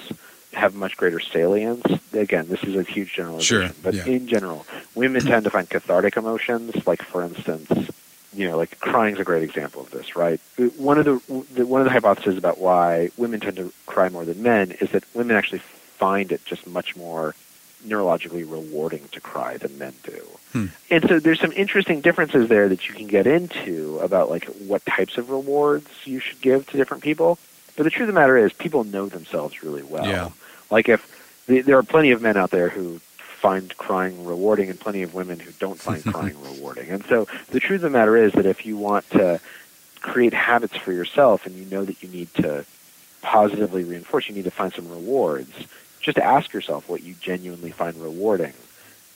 have 0.54 0.76
much 0.76 0.98
greater 0.98 1.20
salience. 1.20 1.86
Again, 2.14 2.48
this 2.48 2.64
is 2.64 2.76
a 2.76 2.84
huge 2.84 3.14
generalization, 3.14 3.68
sure, 3.68 3.76
but 3.84 3.94
yeah. 3.94 4.06
in 4.06 4.28
general, 4.28 4.66
women 4.96 5.22
tend 5.22 5.46
to 5.46 5.50
find 5.50 5.70
cathartic 5.70 6.18
emotions, 6.18 6.86
like 6.86 7.02
for 7.02 7.24
instance, 7.24 7.90
you 8.34 8.48
know, 8.48 8.58
like 8.58 8.80
crying 8.80 9.16
is 9.16 9.20
a 9.20 9.24
great 9.24 9.44
example 9.44 9.82
of 9.82 9.92
this, 9.92 10.16
right? 10.16 10.40
One 10.78 10.98
of 10.98 11.06
the, 11.06 11.46
the 11.54 11.66
one 11.66 11.82
of 11.82 11.86
the 11.86 11.92
hypotheses 11.92 12.38
about 12.38 12.58
why 12.58 13.10
women 13.18 13.40
tend 13.40 13.58
to 13.58 13.74
cry 13.86 14.10
more 14.10 14.26
than 14.26 14.42
men 14.42 14.72
is 14.72 14.92
that 14.92 15.04
women 15.14 15.36
actually 15.36 15.60
find 15.60 16.32
it 16.32 16.44
just 16.46 16.66
much 16.66 16.96
more 16.96 17.36
neurologically 17.86 18.50
rewarding 18.50 19.08
to 19.12 19.20
cry 19.20 19.58
than 19.58 19.78
men 19.78 19.94
do. 20.04 20.28
Hmm. 20.54 20.66
And 20.90 21.08
so 21.08 21.20
there's 21.20 21.40
some 21.40 21.52
interesting 21.54 22.02
differences 22.02 22.48
there 22.48 22.70
that 22.70 22.88
you 22.88 22.94
can 22.94 23.08
get 23.08 23.28
into 23.28 24.00
about 24.00 24.30
like 24.30 24.46
what 24.46 24.86
types 24.86 25.18
of 25.18 25.30
rewards 25.30 25.88
you 26.06 26.20
should 26.20 26.42
give 26.42 26.68
to 26.70 26.78
different 26.78 27.04
people. 27.04 27.38
But 27.76 27.84
the 27.84 27.90
truth 27.90 28.10
of 28.10 28.14
the 28.14 28.20
matter 28.20 28.38
is 28.38 28.54
people 28.54 28.84
know 28.84 29.08
themselves 29.08 29.64
really 29.64 29.84
well. 29.84 30.06
Yeah. 30.06 30.30
Like 30.70 30.90
if 30.90 31.08
there 31.48 31.78
are 31.78 31.84
plenty 31.84 32.12
of 32.12 32.22
men 32.22 32.38
out 32.38 32.52
there 32.52 32.70
who 32.70 33.00
find 33.42 33.76
crying 33.78 34.24
rewarding 34.24 34.70
and 34.70 34.80
plenty 34.80 35.02
of 35.02 35.14
women 35.16 35.40
who 35.40 35.52
don't 35.54 35.80
find 35.80 36.04
crying 36.14 36.40
rewarding. 36.44 36.90
And 36.90 37.04
so 37.06 37.28
the 37.50 37.60
truth 37.60 37.78
of 37.84 37.92
the 37.92 37.98
matter 37.98 38.16
is 38.16 38.34
that 38.34 38.46
if 38.46 38.66
you 38.66 38.78
want 38.78 39.10
to 39.12 39.40
create 40.00 40.34
habits 40.34 40.76
for 40.78 40.92
yourself 40.92 41.46
and 41.46 41.56
you 41.56 41.66
know 41.66 41.84
that 41.84 42.02
you 42.04 42.10
need 42.10 42.34
to 42.36 42.66
positively 43.22 43.84
reinforce, 43.84 44.30
you 44.30 44.36
need 44.36 44.46
to 44.46 44.52
find 44.52 44.74
some 44.74 44.90
rewards, 44.90 45.52
just 46.00 46.18
ask 46.18 46.54
yourself 46.54 46.88
what 46.88 47.04
you 47.04 47.16
genuinely 47.20 47.72
find 47.72 47.96
rewarding. 47.98 48.54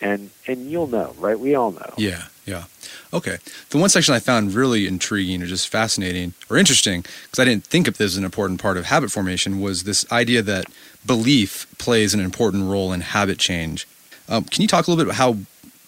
And 0.02 0.30
and 0.48 0.70
you'll 0.70 0.88
know 0.88 1.16
right? 1.20 1.40
We 1.40 1.56
all 1.56 1.72
know. 1.72 1.94
Yeah 1.98 2.26
yeah. 2.46 2.66
Okay. 3.12 3.38
The 3.70 3.78
one 3.78 3.90
section 3.90 4.14
i 4.14 4.20
found 4.20 4.54
really 4.54 4.88
intriguing 4.88 5.42
or 5.42 5.48
just 5.48 5.68
fascinating 5.68 6.34
or 6.50 6.58
interesting 6.58 7.02
because 7.02 7.40
i 7.40 7.46
didn't 7.46 7.66
think 7.66 7.88
of 7.88 7.98
this 7.98 8.14
as 8.14 8.18
an 8.18 8.24
important 8.24 8.62
part 8.62 8.78
of 8.78 8.86
habit 8.86 9.12
formation 9.12 9.60
was 9.60 9.84
this 9.84 10.10
idea 10.12 10.42
that 10.44 10.66
belief 11.06 11.68
plays 11.78 12.14
an 12.14 12.20
important 12.20 12.70
role 12.70 12.94
in 12.94 13.02
habit 13.02 13.38
change 13.40 13.88
um, 14.30 14.44
can 14.46 14.62
you 14.62 14.68
talk 14.68 14.88
a 14.88 14.92
little 14.92 15.04
bit 15.04 15.08
about 15.08 15.18
how 15.18 15.38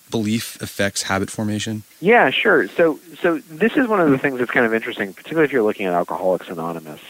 belief 0.09 0.61
affects 0.61 1.03
habit 1.03 1.29
formation? 1.29 1.83
Yeah, 1.99 2.29
sure. 2.29 2.67
So, 2.69 2.99
so 3.21 3.39
this 3.39 3.75
is 3.75 3.87
one 3.87 3.99
of 3.99 4.09
the 4.09 4.17
things 4.17 4.39
that's 4.39 4.51
kind 4.51 4.65
of 4.65 4.73
interesting, 4.73 5.13
particularly 5.13 5.45
if 5.45 5.51
you're 5.51 5.63
looking 5.63 5.85
at 5.85 5.93
Alcoholics 5.93 6.49
Anonymous. 6.49 7.01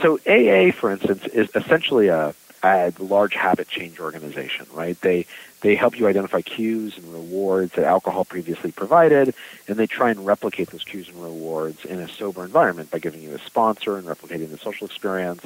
So, 0.00 0.18
AA, 0.26 0.72
for 0.72 0.90
instance, 0.90 1.26
is 1.26 1.50
essentially 1.54 2.08
a, 2.08 2.34
a 2.62 2.92
large 2.98 3.34
habit 3.34 3.68
change 3.68 4.00
organization, 4.00 4.66
right? 4.72 5.00
They 5.00 5.26
they 5.60 5.74
help 5.74 5.98
you 5.98 6.06
identify 6.06 6.40
cues 6.40 6.96
and 6.96 7.12
rewards 7.12 7.72
that 7.72 7.84
alcohol 7.84 8.24
previously 8.24 8.70
provided, 8.70 9.34
and 9.66 9.76
they 9.76 9.88
try 9.88 10.10
and 10.10 10.24
replicate 10.24 10.70
those 10.70 10.84
cues 10.84 11.08
and 11.08 11.20
rewards 11.20 11.84
in 11.84 11.98
a 11.98 12.08
sober 12.08 12.44
environment 12.44 12.92
by 12.92 13.00
giving 13.00 13.22
you 13.22 13.34
a 13.34 13.40
sponsor 13.40 13.96
and 13.96 14.06
replicating 14.06 14.50
the 14.50 14.58
social 14.58 14.86
experience, 14.86 15.42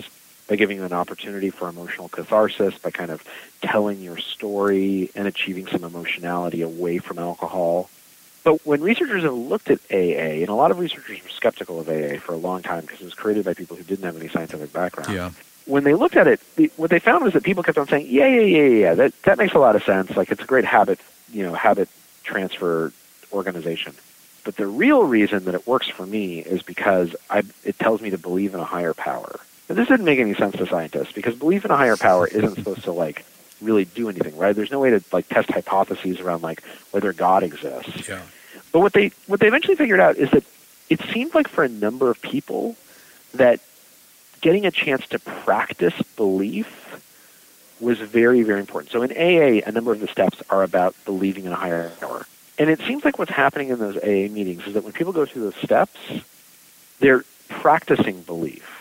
by 0.48 0.56
giving 0.56 0.78
you 0.78 0.84
an 0.84 0.92
opportunity 0.92 1.50
for 1.50 1.68
emotional 1.68 2.08
catharsis, 2.08 2.76
by 2.78 2.90
kind 2.90 3.10
of 3.10 3.24
telling 3.60 4.00
your 4.00 4.18
story 4.18 5.10
and 5.14 5.26
achieving 5.26 5.66
some 5.66 5.84
emotionality 5.84 6.62
away 6.62 6.98
from 6.98 7.18
alcohol. 7.18 7.88
But 8.44 8.66
when 8.66 8.82
researchers 8.82 9.22
have 9.22 9.34
looked 9.34 9.70
at 9.70 9.78
AA, 9.90 10.40
and 10.42 10.48
a 10.48 10.54
lot 10.54 10.70
of 10.70 10.78
researchers 10.78 11.22
were 11.22 11.28
skeptical 11.28 11.78
of 11.80 11.88
AA 11.88 12.18
for 12.18 12.32
a 12.32 12.36
long 12.36 12.62
time 12.62 12.80
because 12.80 13.00
it 13.00 13.04
was 13.04 13.14
created 13.14 13.44
by 13.44 13.54
people 13.54 13.76
who 13.76 13.84
didn't 13.84 14.04
have 14.04 14.16
any 14.16 14.28
scientific 14.28 14.72
background. 14.72 15.12
Yeah. 15.12 15.30
When 15.64 15.84
they 15.84 15.94
looked 15.94 16.16
at 16.16 16.26
it, 16.26 16.40
what 16.76 16.90
they 16.90 16.98
found 16.98 17.22
was 17.24 17.34
that 17.34 17.44
people 17.44 17.62
kept 17.62 17.78
on 17.78 17.86
saying, 17.86 18.06
"Yeah, 18.08 18.26
yeah, 18.26 18.40
yeah, 18.40 18.62
yeah, 18.62 18.68
yeah. 18.68 18.94
That 18.94 19.22
that 19.22 19.38
makes 19.38 19.54
a 19.54 19.60
lot 19.60 19.76
of 19.76 19.84
sense. 19.84 20.16
Like 20.16 20.32
it's 20.32 20.42
a 20.42 20.46
great 20.46 20.64
habit, 20.64 20.98
you 21.32 21.44
know, 21.44 21.54
habit 21.54 21.88
transfer 22.24 22.92
organization." 23.32 23.94
But 24.44 24.56
the 24.56 24.66
real 24.66 25.04
reason 25.04 25.44
that 25.44 25.54
it 25.54 25.66
works 25.68 25.88
for 25.88 26.04
me 26.04 26.40
is 26.40 26.62
because 26.62 27.14
I, 27.30 27.44
it 27.62 27.78
tells 27.78 28.00
me 28.00 28.10
to 28.10 28.18
believe 28.18 28.54
in 28.54 28.60
a 28.60 28.64
higher 28.64 28.92
power. 28.92 29.38
And 29.72 29.78
this 29.78 29.88
didn't 29.88 30.04
make 30.04 30.18
any 30.18 30.34
sense 30.34 30.54
to 30.56 30.66
scientists 30.66 31.12
because 31.12 31.34
belief 31.34 31.64
in 31.64 31.70
a 31.70 31.76
higher 31.78 31.96
power 31.96 32.26
isn't 32.26 32.56
supposed 32.56 32.84
to 32.84 32.92
like 32.92 33.24
really 33.62 33.86
do 33.86 34.10
anything, 34.10 34.36
right? 34.36 34.54
There's 34.54 34.70
no 34.70 34.78
way 34.78 34.90
to 34.90 35.02
like 35.12 35.26
test 35.30 35.50
hypotheses 35.50 36.20
around 36.20 36.42
like 36.42 36.62
whether 36.90 37.14
God 37.14 37.42
exists. 37.42 38.06
Yeah. 38.06 38.20
But 38.70 38.80
what 38.80 38.92
they 38.92 39.12
what 39.28 39.40
they 39.40 39.46
eventually 39.46 39.74
figured 39.74 39.98
out 39.98 40.18
is 40.18 40.30
that 40.32 40.44
it 40.90 41.00
seemed 41.04 41.34
like 41.34 41.48
for 41.48 41.64
a 41.64 41.70
number 41.70 42.10
of 42.10 42.20
people 42.20 42.76
that 43.32 43.60
getting 44.42 44.66
a 44.66 44.70
chance 44.70 45.06
to 45.06 45.18
practice 45.18 45.94
belief 46.16 46.68
was 47.80 47.98
very 47.98 48.42
very 48.42 48.60
important. 48.60 48.92
So 48.92 49.00
in 49.00 49.10
AA, 49.10 49.66
a 49.66 49.72
number 49.72 49.90
of 49.90 50.00
the 50.00 50.08
steps 50.08 50.42
are 50.50 50.62
about 50.62 50.94
believing 51.06 51.46
in 51.46 51.52
a 51.52 51.56
higher 51.56 51.88
power. 51.98 52.26
And 52.58 52.68
it 52.68 52.80
seems 52.80 53.06
like 53.06 53.18
what's 53.18 53.30
happening 53.30 53.70
in 53.70 53.78
those 53.78 53.96
AA 53.96 54.30
meetings 54.30 54.66
is 54.66 54.74
that 54.74 54.84
when 54.84 54.92
people 54.92 55.14
go 55.14 55.24
through 55.24 55.44
those 55.44 55.56
steps, 55.56 55.98
they're 57.00 57.24
practicing 57.48 58.20
belief. 58.20 58.71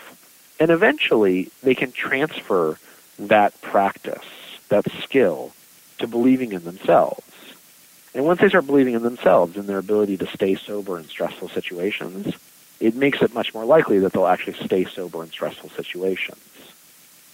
And 0.60 0.70
eventually 0.70 1.50
they 1.62 1.74
can 1.74 1.92
transfer 1.92 2.78
that 3.18 3.60
practice, 3.62 4.24
that 4.68 4.86
skill, 5.02 5.52
to 5.98 6.06
believing 6.06 6.52
in 6.52 6.64
themselves. 6.64 7.22
And 8.14 8.24
once 8.24 8.40
they 8.40 8.48
start 8.48 8.66
believing 8.66 8.94
in 8.94 9.02
themselves 9.02 9.56
and 9.56 9.68
their 9.68 9.78
ability 9.78 10.18
to 10.18 10.26
stay 10.26 10.54
sober 10.54 10.98
in 10.98 11.08
stressful 11.08 11.48
situations, 11.48 12.34
it 12.80 12.94
makes 12.94 13.22
it 13.22 13.32
much 13.32 13.54
more 13.54 13.64
likely 13.64 14.00
that 14.00 14.12
they'll 14.12 14.26
actually 14.26 14.64
stay 14.64 14.84
sober 14.84 15.22
in 15.22 15.30
stressful 15.30 15.70
situations. 15.70 16.40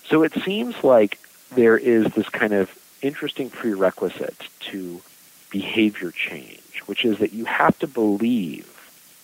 So 0.07 0.22
it 0.22 0.33
seems 0.44 0.85
like 0.85 1.18
there 1.54 1.76
is 1.76 2.07
this 2.12 2.28
kind 2.28 2.52
of 2.52 2.70
interesting 3.02 3.50
prerequisite 3.50 4.48
to 4.61 5.00
behavior 5.50 6.11
change, 6.12 6.83
which 6.87 7.04
is 7.04 7.18
that 7.18 7.33
you 7.33 7.44
have 7.46 7.78
to 7.78 7.87
believe 7.87 8.66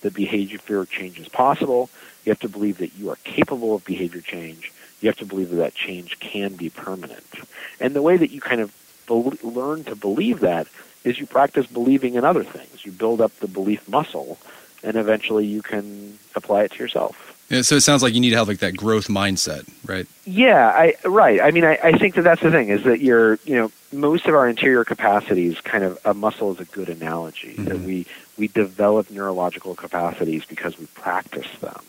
that 0.01 0.15
behavior 0.15 0.85
change 0.85 1.19
is 1.19 1.29
possible. 1.29 1.91
You 2.25 2.31
have 2.31 2.41
to 2.41 2.49
believe 2.49 2.79
that 2.79 2.95
you 2.97 3.11
are 3.11 3.17
capable 3.25 3.75
of 3.75 3.85
behavior 3.85 4.21
change. 4.21 4.73
You 5.01 5.09
have 5.09 5.19
to 5.19 5.27
believe 5.27 5.51
that 5.51 5.57
that 5.57 5.75
change 5.75 6.19
can 6.19 6.57
be 6.57 6.71
permanent. 6.71 7.27
And 7.81 7.95
the 7.95 8.03
way 8.03 8.17
that 8.17 8.31
you 8.31 8.41
kind 8.41 8.61
of 8.61 8.73
be- 9.07 9.47
learn 9.47 9.85
to 9.85 9.97
believe 9.97 10.41
that 10.41 10.67
is 11.05 11.19
you 11.19 11.27
practice 11.27 11.67
believing 11.67 12.15
in 12.15 12.25
other 12.25 12.45
things. 12.45 12.85
You 12.85 12.93
build 12.93 13.21
up 13.21 13.37
the 13.41 13.49
belief 13.49 13.87
muscle, 13.89 14.39
and 14.83 14.97
eventually 14.97 15.47
you 15.47 15.63
can 15.63 16.19
apply 16.35 16.65
it 16.65 16.73
to 16.73 16.79
yourself. 16.79 17.33
Yeah, 17.51 17.61
so 17.61 17.77
it 17.77 17.83
sounds 17.83 18.03
like 18.03 18.15
you 18.15 18.21
need 18.21 18.31
to 18.31 18.37
have 18.37 18.49
like 18.49 18.59
that 18.59 18.77
growth 18.77 19.09
mindset, 19.09 19.69
right? 19.87 20.07
Yeah, 20.25 20.69
I 20.69 20.95
right. 21.05 21.43
I 21.43 21.51
mean, 21.51 21.65
I, 21.65 21.79
I 21.83 21.93
think 21.93 22.15
that 22.15 22.23
that's 22.23 22.41
the 22.41 22.51
thing 22.51 22.71
is 22.71 22.85
that 22.85 23.01
you're, 23.01 23.39
you 23.45 23.55
know, 23.55 23.71
most 23.93 24.27
of 24.27 24.35
our 24.35 24.49
interior 24.49 24.83
capacities, 24.85 25.61
kind 25.61 25.85
of 25.85 25.99
a 26.07 26.15
muscle 26.15 26.53
is 26.53 26.61
a 26.61 26.65
good 26.65 26.89
analogy 26.89 27.55
mm-hmm. 27.55 27.65
that 27.65 27.81
we 27.81 28.07
we 28.39 28.49
develop 28.49 29.11
neurological 29.11 29.75
capacities 29.75 30.45
because 30.47 30.79
we 30.79 30.87
practice 30.87 31.47
them, 31.61 31.81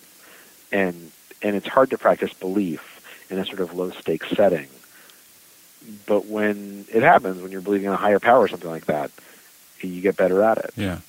and 0.71 1.11
and 1.41 1.55
it's 1.55 1.67
hard 1.67 1.89
to 1.91 1.97
practice 1.97 2.33
belief 2.33 3.25
in 3.29 3.37
a 3.37 3.45
sort 3.45 3.59
of 3.59 3.73
low 3.73 3.91
stakes 3.91 4.29
setting. 4.29 4.67
But 6.07 6.25
when 6.25 6.85
it 6.91 7.03
happens, 7.03 7.41
when 7.41 7.51
you're 7.51 7.61
believing 7.61 7.87
in 7.87 7.93
a 7.93 7.97
higher 7.97 8.19
power 8.19 8.39
or 8.39 8.47
something 8.47 8.69
like 8.69 8.85
that, 8.85 9.11
you 9.81 10.01
get 10.01 10.17
better 10.17 10.41
at 10.41 10.57
it. 10.57 10.71
Yeah, 10.75 10.99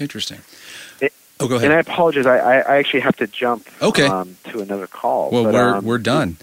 interesting. 0.00 0.40
It, 1.00 1.12
oh, 1.38 1.46
go 1.46 1.56
ahead. 1.56 1.70
And 1.70 1.74
I 1.74 1.80
apologize. 1.80 2.26
I, 2.26 2.38
I 2.38 2.76
actually 2.78 3.00
have 3.00 3.16
to 3.16 3.26
jump. 3.26 3.68
Okay. 3.80 4.06
Um, 4.06 4.36
to 4.50 4.60
another 4.60 4.86
call. 4.86 5.30
Well, 5.30 5.44
but, 5.44 5.54
we're 5.54 5.74
um, 5.76 5.84
we're 5.84 5.98
done. 5.98 6.36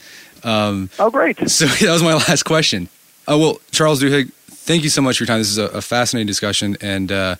Um, 0.43 0.89
oh, 0.99 1.09
great. 1.09 1.49
So 1.49 1.65
that 1.85 1.91
was 1.91 2.03
my 2.03 2.13
last 2.13 2.43
question. 2.43 2.87
Oh 3.27 3.37
well, 3.37 3.61
Charles 3.71 4.01
Duhigg, 4.01 4.31
thank 4.47 4.83
you 4.83 4.89
so 4.89 5.01
much 5.01 5.17
for 5.17 5.23
your 5.23 5.27
time. 5.27 5.39
This 5.39 5.49
is 5.49 5.57
a, 5.57 5.65
a 5.65 5.81
fascinating 5.81 6.27
discussion, 6.27 6.77
and 6.81 7.11
uh, 7.11 7.35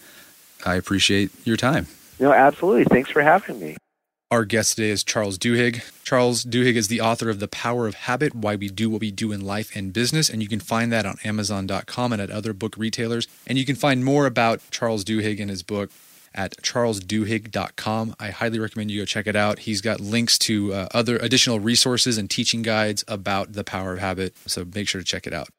I 0.66 0.76
appreciate 0.76 1.32
your 1.46 1.58
time. 1.58 1.88
No, 2.20 2.32
absolutely. 2.32 2.84
Thanks 2.86 3.10
for 3.10 3.22
having 3.22 3.60
me. 3.60 3.78
Our 4.32 4.46
guest 4.46 4.78
today 4.78 4.92
is 4.92 5.04
Charles 5.04 5.38
Duhigg. 5.38 5.84
Charles 6.06 6.46
Duhigg 6.46 6.76
is 6.76 6.88
the 6.88 7.02
author 7.02 7.30
of 7.30 7.42
The 7.42 7.50
Power 7.50 7.86
of 7.86 7.96
Habit 7.96 8.34
Why 8.34 8.56
We 8.56 8.70
Do 8.70 8.90
What 8.90 9.02
We 9.02 9.12
Do 9.12 9.34
in 9.34 9.42
Life 9.42 9.76
and 9.76 9.92
Business. 9.92 10.30
And 10.30 10.42
you 10.42 10.48
can 10.48 10.62
find 10.62 10.90
that 10.94 11.06
on 11.06 11.18
Amazon.com 11.26 12.14
and 12.14 12.22
at 12.22 12.32
other 12.32 12.54
book 12.54 12.76
retailers. 12.78 13.28
And 13.46 13.58
you 13.58 13.66
can 13.66 13.76
find 13.76 14.06
more 14.06 14.26
about 14.26 14.62
Charles 14.72 15.04
Duhigg 15.04 15.42
and 15.42 15.50
his 15.50 15.64
book 15.64 15.92
at 16.34 16.56
charlesduhigg.com. 16.62 18.16
I 18.22 18.30
highly 18.30 18.58
recommend 18.58 18.90
you 18.90 19.02
go 19.02 19.06
check 19.06 19.28
it 19.28 19.36
out. 19.36 19.60
He's 19.60 19.82
got 19.82 20.00
links 20.00 20.38
to 20.40 20.74
uh, 20.74 20.88
other 20.94 21.18
additional 21.18 21.60
resources 21.60 22.18
and 22.18 22.30
teaching 22.30 22.62
guides 22.62 23.04
about 23.10 23.52
the 23.52 23.66
power 23.66 23.92
of 23.92 24.00
habit. 24.00 24.34
So 24.46 24.66
make 24.74 24.88
sure 24.88 25.02
to 25.02 25.06
check 25.06 25.28
it 25.28 25.34
out. 25.34 25.50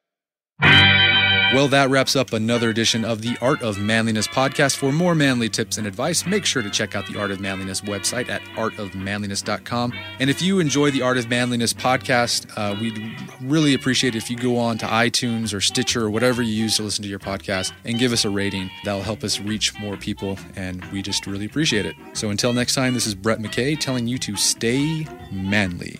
Well, 1.53 1.67
that 1.67 1.91
wraps 1.91 2.15
up 2.15 2.33
another 2.33 2.71
edition 2.71 3.05
of 3.05 3.21
the 3.21 3.37
Art 3.39 3.61
of 3.61 3.77
Manliness 3.77 4.27
podcast. 4.27 4.75
For 4.75 4.91
more 4.91 5.13
manly 5.13 5.49
tips 5.49 5.77
and 5.77 5.85
advice, 5.85 6.25
make 6.25 6.45
sure 6.45 6.63
to 6.63 6.69
check 6.71 6.95
out 6.95 7.05
the 7.05 7.19
Art 7.19 7.29
of 7.29 7.39
Manliness 7.39 7.81
website 7.81 8.27
at 8.27 8.41
artofmanliness.com. 8.55 9.93
And 10.19 10.31
if 10.31 10.41
you 10.41 10.59
enjoy 10.59 10.89
the 10.89 11.03
Art 11.03 11.19
of 11.19 11.29
Manliness 11.29 11.71
podcast, 11.71 12.51
uh, 12.57 12.75
we'd 12.81 12.97
really 13.39 13.75
appreciate 13.75 14.15
it 14.15 14.17
if 14.17 14.31
you 14.31 14.35
go 14.35 14.57
on 14.57 14.79
to 14.79 14.87
iTunes 14.87 15.53
or 15.53 15.61
Stitcher 15.61 16.03
or 16.03 16.09
whatever 16.09 16.41
you 16.41 16.53
use 16.53 16.77
to 16.77 16.83
listen 16.83 17.03
to 17.03 17.09
your 17.09 17.19
podcast 17.19 17.71
and 17.85 17.99
give 17.99 18.13
us 18.13 18.25
a 18.25 18.31
rating. 18.31 18.71
That'll 18.83 19.03
help 19.03 19.23
us 19.23 19.39
reach 19.39 19.79
more 19.79 19.95
people, 19.95 20.39
and 20.55 20.83
we 20.85 21.03
just 21.03 21.27
really 21.27 21.45
appreciate 21.45 21.85
it. 21.85 21.95
So 22.13 22.31
until 22.31 22.53
next 22.53 22.73
time, 22.73 22.95
this 22.95 23.05
is 23.05 23.13
Brett 23.13 23.37
McKay 23.37 23.79
telling 23.79 24.07
you 24.07 24.17
to 24.17 24.35
stay 24.35 25.07
manly. 25.31 25.99